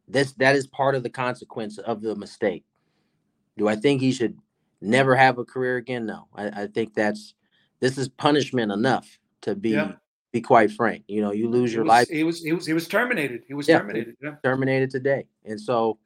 this 0.06 0.32
that 0.34 0.54
is 0.54 0.66
part 0.66 0.94
of 0.94 1.02
the 1.02 1.10
consequence 1.10 1.78
of 1.78 2.02
the 2.02 2.14
mistake. 2.14 2.64
Do 3.58 3.68
I 3.68 3.76
think 3.76 4.02
he 4.02 4.12
should 4.12 4.36
never 4.86 5.14
have 5.14 5.38
a 5.38 5.44
career 5.44 5.76
again? 5.76 6.06
No, 6.06 6.28
I, 6.34 6.62
I 6.62 6.66
think 6.66 6.94
that's 6.94 7.34
this 7.80 7.98
is 7.98 8.08
punishment 8.08 8.72
enough 8.72 9.18
to 9.42 9.54
be 9.54 9.70
yeah. 9.70 9.92
be 10.32 10.40
quite 10.40 10.70
frank. 10.70 11.04
You 11.08 11.20
know, 11.20 11.32
you 11.32 11.48
lose 11.48 11.72
your 11.72 11.84
was, 11.84 11.88
life. 11.88 12.08
He 12.08 12.24
was 12.24 12.42
he 12.42 12.52
was 12.52 12.66
he 12.66 12.72
was 12.72 12.88
terminated. 12.88 13.42
He 13.46 13.54
was 13.54 13.68
yeah, 13.68 13.78
terminated. 13.78 14.16
Yeah. 14.22 14.34
Terminated 14.42 14.90
today, 14.90 15.26
and 15.44 15.60
so 15.60 15.98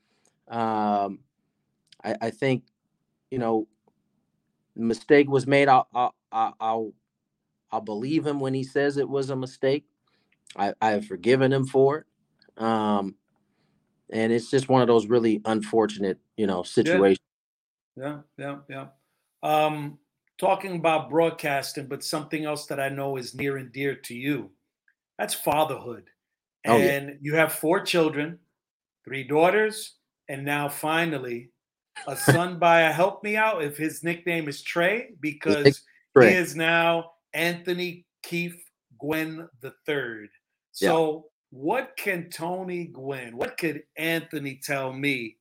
um, 0.49 1.21
I, 2.03 2.17
I 2.21 2.31
think 2.31 2.65
you 3.31 3.39
know 3.39 3.69
mistake 4.77 5.29
was 5.29 5.47
made. 5.47 5.69
I'll, 5.69 5.89
I'll 5.95 6.15
I'll 6.33 6.93
I'll 7.71 7.81
believe 7.81 8.27
him 8.27 8.41
when 8.41 8.55
he 8.55 8.65
says 8.65 8.97
it 8.97 9.09
was 9.09 9.31
a 9.31 9.37
mistake. 9.37 9.85
I 10.57 10.75
I 10.81 10.91
have 10.91 11.07
forgiven 11.07 11.53
him 11.53 11.67
for 11.67 11.99
it. 11.99 12.07
Um, 12.63 13.15
and 14.13 14.33
it's 14.33 14.51
just 14.51 14.69
one 14.69 14.83
of 14.83 14.89
those 14.89 15.07
really 15.07 15.41
unfortunate, 15.45 16.19
you 16.37 16.47
know, 16.47 16.63
situations 16.63 17.30
yeah, 17.97 18.19
yeah, 18.39 18.57
yeah. 18.69 18.87
Um, 19.43 19.99
talking 20.39 20.77
about 20.77 21.11
broadcasting, 21.11 21.87
but 21.87 22.03
something 22.03 22.45
else 22.45 22.67
that 22.67 22.81
I 22.81 22.89
know 22.89 23.17
is 23.17 23.35
near 23.35 23.59
and 23.59 23.73
dear 23.73 23.95
to 23.95 24.15
you. 24.15 24.51
That's 25.19 25.35
fatherhood. 25.35 26.05
Oh, 26.67 26.79
and 26.79 27.09
yeah. 27.09 27.15
you 27.21 27.35
have 27.37 27.53
four 27.53 27.81
children, 27.81 28.39
three 29.05 29.25
daughters, 29.25 29.97
and 30.29 30.45
now 30.45 30.69
finally 30.69 31.51
a 32.07 32.17
son 32.17 32.59
by 32.59 32.83
a 32.83 32.93
help 32.93 33.23
me 33.23 33.37
out 33.37 33.63
if 33.63 33.77
his 33.77 34.03
nickname 34.03 34.49
is 34.49 34.63
Trey, 34.63 35.11
because 35.21 35.83
Trey. 36.17 36.31
he 36.31 36.37
is 36.37 36.57
now 36.57 37.13
Anthony 37.35 38.07
Keith 38.23 38.61
Gwynn 38.99 39.49
the 39.61 39.75
third. 39.87 40.29
So, 40.73 41.27
what 41.51 41.97
can 41.99 42.31
Tony 42.31 42.85
Gwynn, 42.85 43.37
what 43.37 43.59
could 43.59 43.83
Anthony 43.97 44.61
tell 44.63 44.93
me 44.93 45.37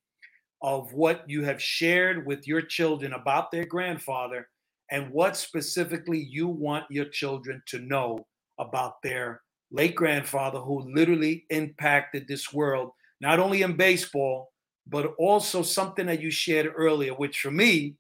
of 0.62 0.94
what 0.94 1.24
you 1.28 1.44
have 1.44 1.62
shared 1.62 2.26
with 2.26 2.48
your 2.48 2.62
children 2.62 3.14
about 3.14 3.52
their 3.52 3.66
grandfather, 3.66 4.48
and 4.92 5.12
what 5.12 5.38
specifically 5.38 6.20
you 6.20 6.48
want 6.48 6.86
your 6.90 7.06
children 7.06 7.62
to 7.68 7.80
know 7.80 8.26
about 8.58 9.02
their 9.02 9.42
late 9.72 9.96
grandfather, 9.96 10.60
who 10.60 10.92
literally 10.94 11.46
impacted 11.50 12.28
this 12.28 12.52
world, 12.52 12.92
not 13.22 13.40
only 13.40 13.62
in 13.62 13.78
baseball, 13.78 14.52
but 14.88 15.14
also 15.20 15.62
something 15.62 16.08
that 16.08 16.22
you 16.22 16.32
shared 16.32 16.74
earlier, 16.76 17.14
which 17.14 17.40
for 17.40 17.52
me 17.52 17.96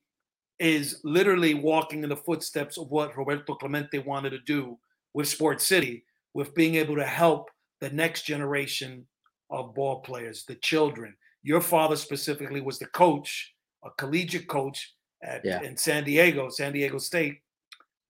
is 0.59 0.99
literally 1.03 1.53
walking 1.53 2.03
in 2.03 2.09
the 2.09 2.15
footsteps 2.15 2.77
of 2.77 2.89
what 2.89 3.15
Roberto 3.15 3.53
Clemente 3.55 3.99
wanted 3.99 4.31
to 4.31 4.39
do 4.39 4.77
with 5.13 5.27
Sports 5.27 5.65
City, 5.65 6.03
with 6.33 6.53
being 6.55 6.75
able 6.75 6.95
to 6.95 7.05
help 7.05 7.49
the 7.79 7.89
next 7.91 8.23
generation 8.23 9.05
of 9.49 9.73
ball 9.73 10.01
players, 10.01 10.43
the 10.45 10.55
children. 10.55 11.15
Your 11.43 11.61
father 11.61 11.95
specifically 11.95 12.61
was 12.61 12.79
the 12.79 12.87
coach, 12.87 13.53
a 13.83 13.89
collegiate 13.91 14.47
coach 14.47 14.95
at 15.23 15.43
Yeah. 15.45 15.61
in 15.61 15.77
San 15.77 16.03
Diego, 16.03 16.49
San 16.49 16.73
Diego 16.73 16.97
State. 16.97 17.39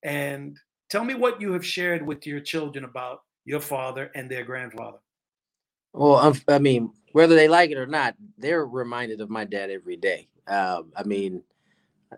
And 0.04 0.58
tell 0.90 1.04
me 1.04 1.14
what 1.14 1.42
you 1.42 1.54
have 1.54 1.66
shared 1.66 2.06
with 2.06 2.26
your 2.26 2.40
children 2.40 2.86
about 2.86 3.24
your 3.46 3.60
father 3.60 4.12
and 4.16 4.30
their 4.30 4.44
grandfather. 4.44 5.00
Well, 5.94 6.18
um, 6.18 6.36
I 6.48 6.60
mean, 6.60 6.92
whether 7.14 7.36
they 7.36 7.48
like 7.48 7.72
it 7.72 7.78
or 7.78 7.88
not, 7.88 8.16
they're 8.38 8.66
reminded 8.66 9.22
of 9.22 9.30
my 9.30 9.44
dad 9.44 9.70
every 9.70 9.98
day. 9.98 10.28
Um, 10.48 10.92
I 10.96 11.04
mean, 11.04 11.44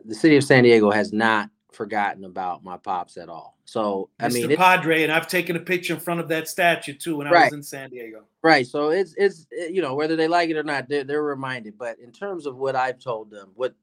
the 0.06 0.15
city 0.15 0.38
of 0.38 0.43
San 0.43 0.63
Diego 0.63 0.91
has 0.91 1.13
not 1.13 1.50
forgotten 1.71 2.26
about 2.26 2.63
my 2.63 2.78
pops 2.78 3.17
at 3.17 3.30
all. 3.30 3.58
So, 3.72 4.10
I 4.20 4.28
Mr. 4.28 4.34
mean, 4.34 4.52
it- 4.52 4.58
Padre, 4.58 5.04
and 5.04 5.12
I've 5.14 5.28
taken 5.28 5.56
a 5.56 5.60
picture 5.62 5.94
in 5.94 6.00
front 6.02 6.20
of 6.20 6.28
that 6.28 6.50
statue 6.50 6.94
too 6.94 7.16
when 7.16 7.28
I 7.28 7.32
was 7.32 7.54
in 7.54 7.64
San 7.64 7.90
Diego. 7.90 8.26
Right. 8.42 8.68
So 8.68 8.90
it's 8.90 9.14
it's 9.18 9.48
eh, 9.58 9.68
you 9.68 9.82
know 9.82 9.96
whether 9.96 10.18
they 10.18 10.28
like 10.28 10.50
it 10.50 10.58
or 10.58 10.64
not, 10.64 10.90
they're 10.90 11.06
they're 11.06 11.24
reminded. 11.24 11.78
But 11.78 11.98
in 12.00 12.12
terms 12.12 12.46
of 12.46 12.58
what 12.58 12.76
I've 12.76 13.00
told 13.00 13.32
them, 13.32 13.52
what 13.56 13.74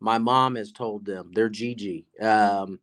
my 0.00 0.16
mom 0.16 0.54
has 0.54 0.72
told 0.72 1.04
them, 1.04 1.32
their 1.34 1.50
Gigi 1.50 2.06
um, 2.18 2.80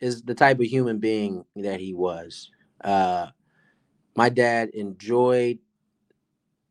is 0.00 0.22
the 0.22 0.34
type 0.34 0.58
of 0.58 0.64
human 0.64 1.00
being 1.00 1.44
that 1.56 1.80
he 1.80 1.92
was. 1.92 2.50
Uh, 2.82 3.26
my 4.16 4.30
dad 4.30 4.70
enjoyed 4.70 5.58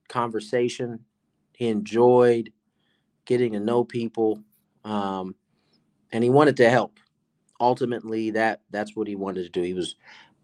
conversation. 0.08 1.00
He 1.52 1.68
enjoyed 1.68 2.52
getting 3.26 3.52
to 3.54 3.60
know 3.60 3.84
people, 3.84 4.44
um, 4.84 5.36
and 6.12 6.24
he 6.24 6.32
wanted 6.32 6.58
to 6.58 6.68
help. 6.72 6.98
Ultimately, 7.60 8.32
that 8.32 8.62
that's 8.72 8.96
what 8.96 9.08
he 9.08 9.16
wanted 9.16 9.44
to 9.44 9.50
do. 9.50 9.62
He 9.62 9.74
was 9.74 9.96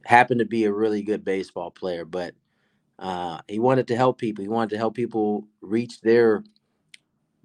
happened 0.06 0.40
to 0.40 0.46
be 0.46 0.66
a 0.66 0.72
really 0.72 1.02
good 1.02 1.26
baseball 1.26 1.72
player, 1.72 2.06
but 2.06 2.34
uh, 3.00 3.40
he 3.48 3.60
wanted 3.60 3.88
to 3.88 3.96
help 3.96 4.18
people. 4.18 4.42
He 4.42 4.50
wanted 4.50 4.72
to 4.72 4.78
help 4.78 4.96
people 4.96 5.48
reach 5.62 6.02
their 6.02 6.44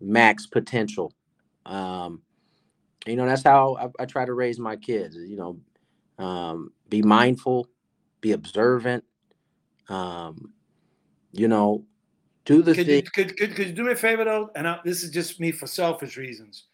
max 0.01 0.47
potential. 0.47 1.15
Um, 1.67 2.23
you 3.07 3.17
know, 3.17 3.27
that's 3.27 3.43
how 3.43 3.77
I, 3.77 4.03
I 4.03 4.07
try 4.07 4.25
to 4.25 4.33
raise 4.33 4.59
my 4.59 4.77
kids. 4.77 5.17
You 5.17 5.37
know, 5.37 6.25
um, 6.25 6.73
be 6.89 7.03
mindful, 7.03 7.69
be 8.21 8.33
observant. 8.33 9.05
Um, 9.89 10.53
you 11.33 11.49
know, 11.49 11.85
do 12.45 12.63
the 12.63 12.75
Could 12.75 12.87
thing. 12.87 12.97
you, 12.97 13.03
could, 13.03 13.37
could, 13.37 13.55
could 13.57 13.67
you 13.69 13.73
do 13.73 13.85
me 13.85 13.93
a 13.93 13.97
favor 13.97 14.25
though? 14.25 14.51
And 14.55 14.69
I, 14.69 14.79
this 14.85 15.03
is 15.03 15.11
just 15.11 15.41
me 15.41 15.51
for 15.51 15.67
selfish 15.67 16.17
reasons. 16.17 16.65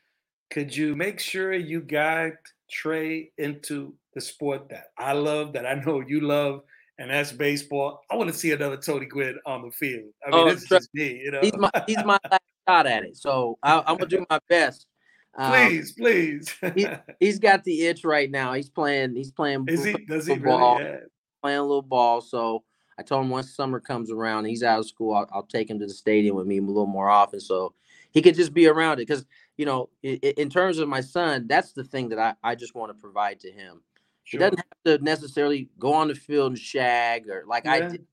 Could 0.51 0.75
you 0.75 0.97
make 0.97 1.21
sure 1.21 1.53
you 1.53 1.81
guide 1.81 2.37
Trey 2.71 3.33
into 3.39 3.95
the 4.15 4.21
sport 4.21 4.69
that 4.71 4.87
I 4.99 5.13
love, 5.13 5.53
that 5.55 5.67
I 5.67 5.75
know 5.75 6.01
you 6.01 6.21
love, 6.21 6.63
and 6.99 7.11
that's 7.11 7.33
baseball? 7.33 8.01
I 8.11 8.17
want 8.17 8.31
to 8.31 8.37
see 8.37 8.53
another 8.53 8.77
Tony 8.77 9.07
Gwynn 9.07 9.39
on 9.47 9.63
the 9.63 9.71
field. 9.71 10.11
I 10.27 10.31
mean, 10.31 10.49
Oh, 10.49 10.51
this 10.55 10.71
is 10.71 10.89
me, 10.95 11.21
you 11.25 11.31
know. 11.31 11.41
He's 11.43 11.57
my 11.57 11.71
he's 11.87 12.05
my 12.05 12.19
last 12.31 12.43
shot 12.69 12.87
at 12.87 13.05
it, 13.05 13.17
so 13.17 13.59
I, 13.63 13.79
I'm 13.87 13.97
gonna 13.97 14.07
do 14.07 14.25
my 14.31 14.39
best. 14.49 14.87
Um, 15.37 15.53
please, 15.53 15.93
please. 15.93 16.55
he- 16.75 16.89
he's 17.21 17.39
got 17.39 17.63
the 17.63 17.87
itch 17.87 18.03
right 18.05 18.29
now. 18.29 18.53
He's 18.53 18.69
playing. 18.69 19.15
He's 19.15 19.31
playing. 19.31 19.65
is 19.69 19.85
he? 19.85 19.93
Does 20.09 20.27
he 20.27 20.35
football. 20.35 20.79
really? 20.79 20.91
Yeah. 20.91 20.97
playing 21.41 21.59
a 21.59 21.63
little 21.63 21.83
ball. 21.83 22.21
So 22.21 22.65
I 22.99 23.03
told 23.05 23.25
him 23.25 23.31
once 23.31 23.55
summer 23.55 23.79
comes 23.79 24.11
around, 24.11 24.47
he's 24.47 24.65
out 24.65 24.81
of 24.81 24.89
school. 24.89 25.15
I'll, 25.15 25.29
I'll 25.33 25.47
take 25.47 25.71
him 25.71 25.79
to 25.79 25.87
the 25.87 25.95
stadium 25.95 26.35
with 26.35 26.49
me 26.49 26.59
a 26.59 26.63
little 26.63 26.85
more 26.85 27.09
often, 27.09 27.39
so 27.39 27.75
he 28.11 28.21
could 28.23 28.35
just 28.35 28.53
be 28.53 28.67
around 28.67 28.95
it. 28.95 29.07
Because 29.07 29.25
you 29.61 29.67
know, 29.67 29.91
in, 30.03 30.17
in 30.17 30.49
terms 30.49 30.79
of 30.79 30.89
my 30.89 31.03
son, 31.03 31.47
that's 31.47 31.73
the 31.73 31.85
thing 31.85 32.09
that 32.09 32.19
I, 32.19 32.35
I 32.43 32.55
just 32.55 32.75
want 32.75 32.97
to 32.97 32.99
provide 32.99 33.39
to 33.41 33.53
him. 33.53 33.83
He 34.25 34.39
doesn't 34.39 34.57
have 34.57 34.99
to 34.99 35.05
necessarily 35.05 35.69
go 35.79 35.93
on 35.93 36.09
the 36.09 36.15
field 36.15 36.53
and 36.53 36.59
shag 36.59 37.29
or 37.29 37.45
like 37.47 37.67
I 37.67 37.77
Yeah. 37.81 37.89
did, 37.91 38.07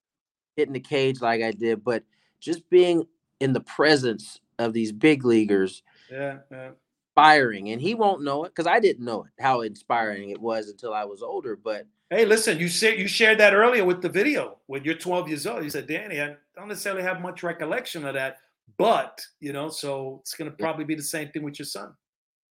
hit 0.57 0.67
in 0.67 0.73
the 0.73 0.81
cage 0.81 1.21
like 1.21 1.41
I 1.41 1.51
did, 1.51 1.85
but 1.85 2.03
just 2.41 2.69
being 2.69 3.07
in 3.39 3.53
the 3.53 3.61
presence 3.61 4.41
of 4.59 4.73
these 4.73 4.91
big 4.91 5.23
leaguers 5.23 5.83
Yeah, 6.11 6.39
yeah. 6.51 6.71
inspiring 7.15 7.69
and 7.69 7.81
he 7.81 7.95
won't 7.95 8.23
know 8.23 8.43
it 8.43 8.49
because 8.49 8.65
i 8.65 8.79
didn't 8.79 9.05
know 9.05 9.23
it 9.23 9.31
how 9.39 9.61
inspiring 9.61 10.31
it 10.31 10.41
was 10.41 10.67
until 10.69 10.93
i 10.95 11.03
was 11.03 11.21
older 11.21 11.55
but 11.55 11.85
Hey, 12.09 12.23
listen, 12.23 12.57
you 12.57 12.69
said 12.69 12.97
you 12.97 13.05
shared 13.07 13.37
that 13.39 13.53
earlier 13.53 13.83
with 13.83 14.01
the 14.01 14.07
video 14.07 14.59
when 14.67 14.81
you're 14.85 14.95
12 14.95 15.27
years 15.27 15.45
old. 15.45 15.65
You 15.65 15.69
said, 15.69 15.87
Danny, 15.87 16.21
I 16.21 16.37
don't 16.55 16.69
necessarily 16.69 17.03
have 17.03 17.19
much 17.19 17.43
recollection 17.43 18.05
of 18.05 18.13
that, 18.13 18.37
but 18.77 19.21
you 19.39 19.53
know, 19.53 19.69
so 19.69 20.19
it's 20.21 20.33
gonna 20.33 20.51
probably 20.51 20.85
be 20.85 20.95
the 20.95 21.03
same 21.03 21.29
thing 21.29 21.43
with 21.43 21.59
your 21.59 21.65
son. 21.65 21.93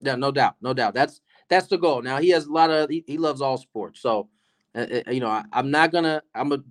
Yeah, 0.00 0.16
no 0.16 0.30
doubt, 0.30 0.56
no 0.60 0.72
doubt. 0.74 0.94
That's 0.94 1.20
that's 1.48 1.66
the 1.68 1.78
goal. 1.78 2.02
Now 2.02 2.18
he 2.18 2.30
has 2.30 2.46
a 2.46 2.52
lot 2.52 2.70
of 2.70 2.90
he, 2.90 3.04
he 3.06 3.18
loves 3.18 3.40
all 3.40 3.56
sports, 3.56 4.00
so 4.00 4.28
uh, 4.74 4.86
uh, 5.06 5.10
you 5.10 5.20
know 5.20 5.28
I, 5.28 5.44
I'm 5.52 5.70
not 5.70 5.92
gonna 5.92 6.22
I'm 6.34 6.48
gonna 6.48 6.62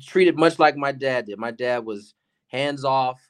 treat 0.00 0.28
it 0.28 0.36
much 0.36 0.58
like 0.58 0.76
my 0.76 0.92
dad 0.92 1.26
did. 1.26 1.38
My 1.38 1.50
dad 1.50 1.84
was 1.84 2.14
hands 2.48 2.84
off. 2.84 3.20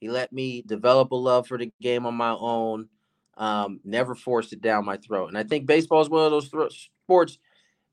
He 0.00 0.08
let 0.08 0.32
me 0.32 0.62
develop 0.62 1.12
a 1.12 1.16
love 1.16 1.46
for 1.46 1.58
the 1.58 1.70
game 1.80 2.06
on 2.06 2.14
my 2.14 2.30
own. 2.30 2.88
Um, 3.36 3.80
never 3.84 4.14
forced 4.14 4.52
it 4.52 4.60
down 4.60 4.84
my 4.84 4.96
throat. 4.96 5.28
And 5.28 5.38
I 5.38 5.44
think 5.44 5.66
baseball 5.66 6.02
is 6.02 6.10
one 6.10 6.24
of 6.24 6.30
those 6.30 6.48
thro- 6.48 6.68
sports 6.68 7.38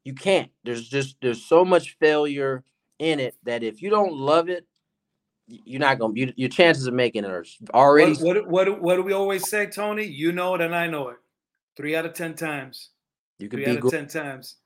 you 0.08 0.14
can't. 0.14 0.50
There's 0.64 0.88
just 0.88 1.18
there's 1.22 1.44
so 1.44 1.66
much 1.66 1.98
failure 2.00 2.64
in 2.98 3.20
it 3.20 3.36
that 3.44 3.62
if 3.62 3.82
you 3.82 3.90
don't 3.90 4.14
love 4.14 4.48
it, 4.48 4.66
you're 5.48 5.80
not 5.80 6.00
gonna. 6.00 6.14
You, 6.16 6.34
your 6.36 6.50
chances 6.50 6.88
of 6.88 6.94
making 6.94 7.24
it 7.24 7.32
are 7.32 7.46
already. 7.74 8.16
What, 8.16 8.48
what 8.48 8.70
what 8.70 8.82
what 8.82 8.96
do 8.96 9.04
we 9.04 9.14
always 9.14 9.50
say, 9.50 9.66
Tony? 9.66 10.04
You 10.04 10.32
know 10.32 10.56
it 10.56 10.62
and 10.62 10.76
I 10.76 10.88
know 10.88 11.10
it. 11.10 11.18
Three 11.76 11.96
out 11.96 12.06
of 12.06 12.14
ten 12.14 12.34
times. 12.34 12.90
you 13.40 13.48
could 13.48 13.58
Three 13.58 13.66
be 13.66 13.78
out 13.78 13.86
of 13.86 13.92
ten 13.92 14.08
times. 14.08 14.58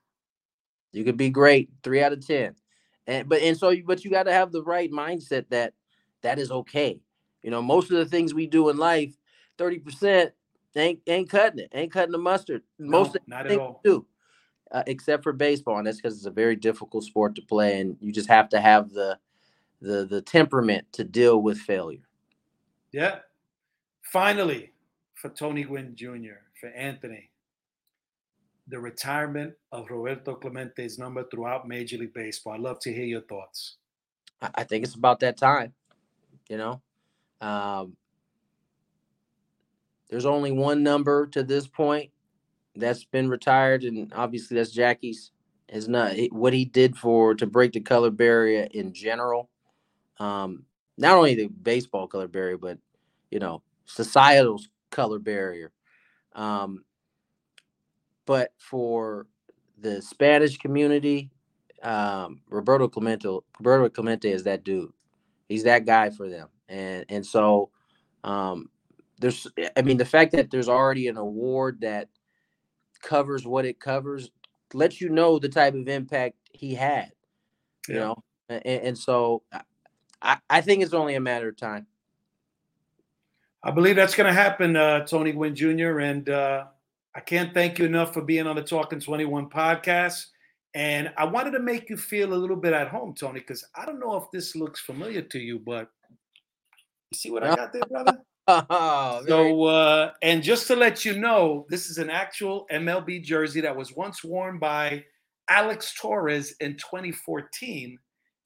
You 0.92 1.04
could 1.04 1.18
be 1.18 1.30
great, 1.30 1.70
three 1.84 2.02
out 2.02 2.14
of 2.14 2.26
ten. 2.26 2.56
And 3.08 3.30
but 3.30 3.42
and 3.42 3.58
so 3.58 3.76
but 3.86 4.04
you 4.04 4.12
got 4.12 4.24
to 4.24 4.34
have 4.34 4.52
the 4.52 4.64
right 4.64 4.92
mindset 4.92 5.46
that 5.50 5.74
that 6.22 6.40
is 6.40 6.52
okay. 6.52 7.00
You 7.44 7.52
know, 7.52 7.62
most 7.62 7.92
of 7.92 7.98
the 7.98 8.06
things 8.06 8.34
we 8.34 8.48
do 8.48 8.70
in 8.70 8.78
life, 8.78 9.16
thirty 9.58 9.80
percent 9.80 10.32
ain't 10.76 11.00
ain't 11.08 11.30
cutting 11.30 11.60
it, 11.60 11.72
ain't 11.74 11.92
cutting 11.92 12.12
the 12.12 12.18
mustard. 12.18 12.64
Most 12.80 13.08
of 13.08 13.14
the 13.14 13.22
not 13.28 13.46
at 13.46 13.60
all. 13.60 13.82
do, 13.84 14.06
uh, 14.72 14.84
except 14.88 15.24
for 15.24 15.34
baseball, 15.34 15.78
and 15.78 15.86
that's 15.86 15.98
because 15.98 16.18
it's 16.18 16.26
a 16.26 16.32
very 16.32 16.56
difficult 16.56 17.04
sport 17.04 17.36
to 17.36 17.42
play, 17.42 17.80
and 17.80 17.98
you 18.00 18.12
just 18.12 18.30
have 18.30 18.50
to 18.50 18.60
have 18.60 18.92
the 18.92 19.18
the 19.82 20.06
the 20.06 20.22
temperament 20.22 20.86
to 20.94 21.04
deal 21.04 21.42
with 21.42 21.58
failure. 21.58 22.08
Yeah. 22.92 23.20
Finally, 24.04 24.72
for 25.16 25.30
Tony 25.30 25.64
Gwynn 25.64 25.96
Jr., 25.96 26.42
for 26.60 26.68
Anthony, 26.70 27.30
the 28.68 28.80
retirement 28.80 29.54
of 29.72 29.90
Roberto 29.90 30.36
Clemente's 30.36 31.00
number 31.00 31.24
throughout 31.30 31.68
Major 31.68 31.98
League 31.98 32.14
Baseball. 32.14 32.54
I'd 32.54 32.62
love 32.62 32.80
to 32.82 32.94
hear 32.94 33.06
your 33.06 33.22
thoughts. 33.22 33.78
I, 34.42 34.64
think 34.64 34.84
it's 34.84 34.96
about 34.96 35.20
that 35.20 35.38
time. 35.38 35.74
You 36.50 36.58
know, 36.58 36.82
um, 37.42 37.96
there's 40.10 40.26
only 40.26 40.52
one 40.52 40.84
number 40.84 41.28
to 41.28 41.44
this 41.44 41.68
point 41.68 42.10
that's 42.76 43.04
been 43.04 43.30
retired, 43.30 43.84
and 43.84 44.12
obviously 44.14 44.58
that's 44.58 44.72
Jackie's. 44.72 45.32
Is 45.70 45.88
not 45.88 46.18
what 46.32 46.52
he 46.52 46.66
did 46.66 46.98
for 46.98 47.34
to 47.36 47.48
break 47.48 47.72
the 47.72 47.80
color 47.80 48.10
barrier 48.10 48.68
in 48.72 48.92
general. 48.92 49.50
Um, 50.22 50.66
not 50.98 51.18
only 51.18 51.36
the 51.36 51.48
baseball 51.48 52.08
color 52.08 52.28
barrier, 52.30 52.58
but 52.58 52.78
you 53.32 53.40
know, 53.40 53.64
societal 53.86 54.62
color 54.92 55.20
barrier. 55.20 55.72
Um, 56.36 56.86
but 58.28 58.54
for 58.60 59.28
the 59.80 60.02
Spanish 60.02 60.58
community, 60.58 61.32
um, 61.84 62.42
Roberto 62.50 62.90
Clemente, 62.90 63.30
Roberto 63.60 63.90
Clemente 63.90 64.32
is 64.32 64.46
that 64.46 64.66
dude. 64.66 64.94
He's 65.50 65.64
that 65.66 65.86
guy 65.86 66.12
for 66.12 66.30
them, 66.30 66.50
and 66.70 67.06
and 67.10 67.26
so 67.26 67.72
um, 68.24 68.70
there's. 69.20 69.48
I 69.78 69.84
mean, 69.84 69.98
the 69.98 70.06
fact 70.06 70.34
that 70.34 70.52
there's 70.52 70.70
already 70.70 71.08
an 71.10 71.18
award 71.18 71.82
that 71.82 72.10
covers 73.02 73.46
what 73.48 73.66
it 73.66 73.80
covers 73.80 74.32
lets 74.74 75.02
you 75.02 75.10
know 75.10 75.40
the 75.40 75.50
type 75.50 75.76
of 75.76 75.88
impact 75.90 76.38
he 76.54 76.76
had. 76.76 77.12
You 77.88 77.96
Yeah. 77.96 78.00
know, 78.00 78.16
and, 78.50 78.66
and 78.66 78.98
so 78.98 79.44
I, 80.22 80.38
I 80.50 80.62
think 80.62 80.84
it's 80.84 80.94
only 80.94 81.16
a 81.16 81.20
matter 81.20 81.50
of 81.50 81.58
time. 81.58 81.88
I 83.64 83.72
believe 83.72 83.96
that's 83.96 84.16
going 84.16 84.28
to 84.28 84.34
happen, 84.34 84.76
uh, 84.76 85.06
Tony 85.06 85.32
Gwynn 85.32 85.56
Jr. 85.56 86.00
And 86.00 86.30
uh, 86.30 86.66
I 87.16 87.20
can't 87.20 87.54
thank 87.54 87.78
you 87.78 87.86
enough 87.86 88.14
for 88.14 88.22
being 88.22 88.48
on 88.48 88.56
the 88.56 88.64
Talking 88.64 89.00
21 89.00 89.50
podcast. 89.50 90.26
And 90.74 91.12
I 91.18 91.26
wanted 91.26 91.52
to 91.52 91.60
make 91.60 91.90
you 91.90 91.98
feel 91.98 92.34
a 92.34 92.36
little 92.36 92.56
bit 92.56 92.74
at 92.74 92.88
home, 92.88 93.14
Tony, 93.14 93.40
because 93.40 93.66
I 93.76 93.86
don't 93.86 94.00
know 94.00 94.16
if 94.16 94.32
this 94.32 94.56
looks 94.56 94.80
familiar 94.80 95.22
to 95.22 95.40
you, 95.40 95.60
but 95.60 95.90
you 97.12 97.18
see 97.18 97.30
what 97.30 97.44
I 97.44 97.56
got 97.56 97.74
there, 97.74 97.84
brother? 97.90 98.18
Oh, 98.48 99.24
So, 99.28 99.64
uh, 99.66 100.12
and 100.24 100.42
just 100.42 100.68
to 100.68 100.76
let 100.76 101.06
you 101.06 101.18
know, 101.18 101.66
this 101.70 101.90
is 101.90 102.00
an 102.00 102.10
actual 102.10 102.66
MLB 102.72 103.24
jersey 103.24 103.62
that 103.62 103.76
was 103.76 103.96
once 103.96 104.24
worn 104.24 104.58
by 104.58 105.06
Alex 105.48 105.94
Torres 105.94 106.56
in 106.60 106.74
2014, 106.76 107.98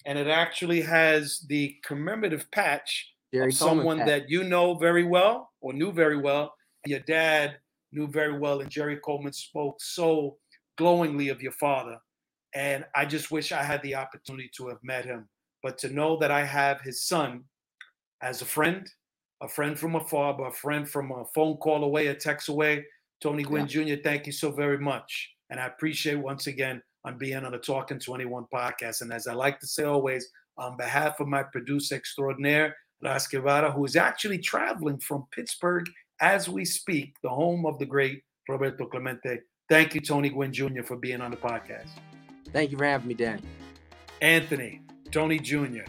and 0.06 0.18
it 0.18 0.28
actually 0.28 0.82
has 0.82 1.46
the 1.48 1.76
commemorative 1.84 2.50
patch 2.52 3.12
Jerry 3.34 3.50
of 3.50 3.60
Coleman 3.60 3.78
someone 3.78 3.98
that 4.06 4.30
you 4.30 4.44
know 4.44 4.76
very 4.76 5.04
well 5.04 5.52
or 5.62 5.74
knew 5.74 5.92
very 5.92 6.18
well. 6.18 6.54
Your 6.86 7.00
dad 7.00 7.58
knew 7.92 8.08
very 8.08 8.38
well, 8.38 8.62
and 8.62 8.70
Jerry 8.70 8.98
Coleman 8.98 9.34
spoke 9.34 9.78
so 9.80 10.38
glowingly 10.78 11.30
of 11.30 11.42
your 11.42 11.52
father. 11.54 11.98
And 12.54 12.86
I 12.96 13.06
just 13.06 13.32
wish 13.32 13.52
I 13.52 13.64
had 13.64 13.82
the 13.82 13.96
opportunity 13.96 14.50
to 14.58 14.68
have 14.68 14.78
met 14.84 15.06
him. 15.06 15.28
But 15.64 15.78
to 15.80 15.90
know 15.90 16.18
that 16.18 16.32
I 16.32 16.46
have 16.46 16.82
his 16.82 17.04
son 17.08 17.44
as 18.22 18.42
a 18.42 18.46
friend, 18.46 18.88
a 19.42 19.48
friend 19.48 19.78
from 19.78 19.96
afar, 19.96 20.38
but 20.38 20.44
a 20.44 20.52
friend 20.52 20.88
from 20.88 21.12
a 21.12 21.26
phone 21.34 21.58
call 21.58 21.84
away, 21.84 22.08
a 22.08 22.16
text 22.16 22.50
away, 22.50 22.86
Tony 23.20 23.44
Gwynn 23.44 23.68
Jr., 23.68 23.96
thank 24.04 24.28
you 24.28 24.32
so 24.32 24.52
very 24.52 24.78
much. 24.78 25.32
And 25.50 25.60
I 25.60 25.66
appreciate 25.66 26.16
once 26.16 26.48
again 26.48 26.82
on 27.06 27.18
being 27.18 27.46
on 27.46 27.52
the 27.52 27.58
Talking 27.58 28.00
21 28.00 28.48
podcast. 28.54 29.02
And 29.02 29.14
as 29.14 29.28
I 29.28 29.34
like 29.34 29.60
to 29.60 29.68
say 29.68 29.84
always, 29.84 30.28
on 30.58 30.76
behalf 30.76 31.20
of 31.20 31.28
my 31.28 31.44
producer 31.44 31.96
extraordinaire, 31.96 32.76
Las 33.02 33.28
Guevara, 33.28 33.72
who 33.72 33.86
is 33.86 33.96
actually 33.96 34.40
traveling 34.40 34.98
from 34.98 35.26
Pittsburgh 35.32 35.88
as 36.20 36.50
we 36.50 36.66
speak, 36.66 37.14
the 37.22 37.30
home 37.30 37.66
of 37.66 37.78
the 37.78 37.86
great 37.86 38.24
Roberto 38.50 38.86
Clemente. 38.86 39.40
Thank 39.70 39.94
you, 39.94 40.02
Tony 40.02 40.30
Gwynn 40.30 40.54
Jr., 40.54 40.82
for 40.84 40.96
being 40.96 41.22
on 41.22 41.32
the 41.32 41.38
podcast. 41.38 41.90
Thank 42.52 42.72
you 42.72 42.78
for 42.78 42.86
having 42.86 43.08
me, 43.08 43.14
Dan. 43.14 43.42
Anthony, 44.22 44.82
Tony 45.12 45.40
Jr., 45.40 45.84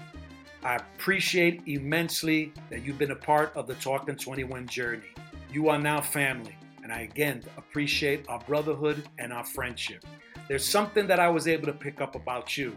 I 0.64 0.76
appreciate 0.76 1.62
immensely 1.66 2.52
that 2.70 2.84
you've 2.84 2.98
been 2.98 3.12
a 3.12 3.16
part 3.16 3.52
of 3.54 3.68
the 3.68 3.74
Talking 3.74 4.16
21 4.16 4.66
journey. 4.66 5.06
You 5.52 5.68
are 5.68 5.78
now 5.78 6.00
family. 6.00 6.56
And 6.82 6.92
I 6.92 7.02
again 7.02 7.42
appreciate 7.56 8.24
our 8.28 8.40
brotherhood 8.40 9.08
and 9.18 9.32
our 9.32 9.44
friendship. 9.44 10.04
There's 10.48 10.64
something 10.64 11.08
that 11.08 11.18
I 11.18 11.28
was 11.28 11.48
able 11.48 11.66
to 11.66 11.72
pick 11.72 12.00
up 12.00 12.14
about 12.14 12.56
you 12.56 12.76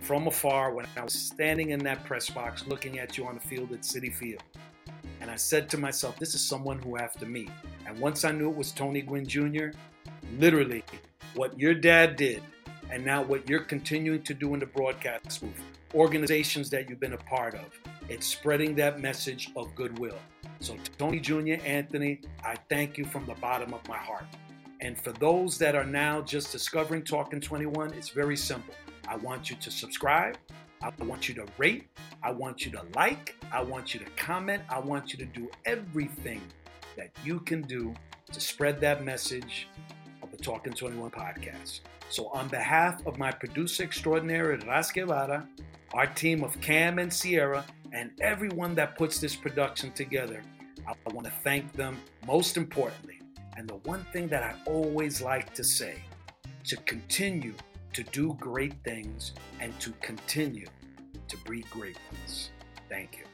from 0.00 0.26
afar 0.26 0.72
when 0.72 0.86
I 0.96 1.04
was 1.04 1.12
standing 1.12 1.68
in 1.68 1.80
that 1.80 2.02
press 2.04 2.30
box 2.30 2.66
looking 2.66 2.98
at 2.98 3.18
you 3.18 3.26
on 3.26 3.34
the 3.34 3.40
field 3.42 3.72
at 3.72 3.80
Citi 3.80 4.14
Field. 4.14 4.42
And 5.20 5.30
I 5.30 5.36
said 5.36 5.68
to 5.70 5.78
myself, 5.78 6.18
this 6.18 6.34
is 6.34 6.40
someone 6.40 6.78
who 6.78 6.96
I 6.96 7.02
have 7.02 7.18
to 7.18 7.26
meet. 7.26 7.50
And 7.86 7.98
once 8.00 8.24
I 8.24 8.32
knew 8.32 8.48
it 8.48 8.56
was 8.56 8.72
Tony 8.72 9.02
Gwynn 9.02 9.26
Jr., 9.26 9.66
literally 10.38 10.82
what 11.34 11.58
your 11.58 11.74
dad 11.74 12.16
did 12.16 12.42
and 12.90 13.04
now 13.04 13.22
what 13.22 13.46
you're 13.46 13.60
continuing 13.60 14.22
to 14.22 14.32
do 14.32 14.54
in 14.54 14.60
the 14.60 14.66
broadcast 14.66 15.42
booth, 15.42 15.62
organizations 15.94 16.70
that 16.70 16.88
you've 16.88 17.00
been 17.00 17.12
a 17.12 17.18
part 17.18 17.54
of, 17.54 17.66
it's 18.08 18.26
spreading 18.26 18.74
that 18.76 18.98
message 18.98 19.50
of 19.56 19.74
goodwill. 19.74 20.18
So, 20.60 20.74
Tony 20.96 21.20
Jr., 21.20 21.62
Anthony, 21.66 22.22
I 22.42 22.56
thank 22.70 22.96
you 22.96 23.04
from 23.04 23.26
the 23.26 23.34
bottom 23.34 23.74
of 23.74 23.86
my 23.88 23.98
heart. 23.98 24.24
And 24.80 24.98
for 24.98 25.12
those 25.12 25.58
that 25.58 25.74
are 25.74 25.84
now 25.84 26.22
just 26.22 26.52
discovering 26.52 27.02
Talking 27.02 27.40
21, 27.40 27.92
it's 27.94 28.08
very 28.08 28.36
simple. 28.36 28.74
I 29.06 29.16
want 29.16 29.50
you 29.50 29.56
to 29.56 29.70
subscribe. 29.70 30.38
I 30.82 30.90
want 31.04 31.28
you 31.28 31.34
to 31.34 31.46
rate. 31.58 31.88
I 32.22 32.30
want 32.32 32.64
you 32.64 32.72
to 32.72 32.82
like. 32.94 33.36
I 33.52 33.62
want 33.62 33.92
you 33.92 34.00
to 34.00 34.06
comment. 34.16 34.62
I 34.70 34.78
want 34.78 35.12
you 35.12 35.18
to 35.18 35.26
do 35.26 35.50
everything 35.66 36.40
that 36.96 37.10
you 37.22 37.40
can 37.40 37.62
do 37.62 37.94
to 38.32 38.40
spread 38.40 38.80
that 38.80 39.04
message 39.04 39.68
of 40.22 40.30
the 40.30 40.38
Talking 40.38 40.72
21 40.72 41.10
podcast. 41.10 41.80
So, 42.08 42.28
on 42.28 42.48
behalf 42.48 43.06
of 43.06 43.18
my 43.18 43.30
producer 43.30 43.84
extraordinary, 43.84 44.56
Ras 44.66 44.90
Guevara, 44.90 45.46
our 45.92 46.06
team 46.06 46.42
of 46.42 46.58
Cam 46.60 46.98
and 46.98 47.12
Sierra, 47.12 47.64
and 47.92 48.10
everyone 48.20 48.74
that 48.76 48.96
puts 48.96 49.18
this 49.18 49.36
production 49.36 49.92
together, 49.92 50.42
I 50.86 51.12
want 51.12 51.26
to 51.26 51.32
thank 51.44 51.72
them 51.74 51.98
most 52.26 52.56
importantly. 52.56 53.19
And 53.56 53.68
the 53.68 53.76
one 53.76 54.04
thing 54.12 54.28
that 54.28 54.42
I 54.42 54.54
always 54.66 55.20
like 55.20 55.54
to 55.54 55.64
say 55.64 56.02
to 56.64 56.76
continue 56.78 57.54
to 57.92 58.02
do 58.04 58.36
great 58.40 58.74
things 58.84 59.32
and 59.60 59.78
to 59.80 59.90
continue 60.00 60.66
to 61.28 61.36
breed 61.38 61.66
great 61.70 61.98
ones. 62.12 62.50
Thank 62.88 63.18
you. 63.18 63.29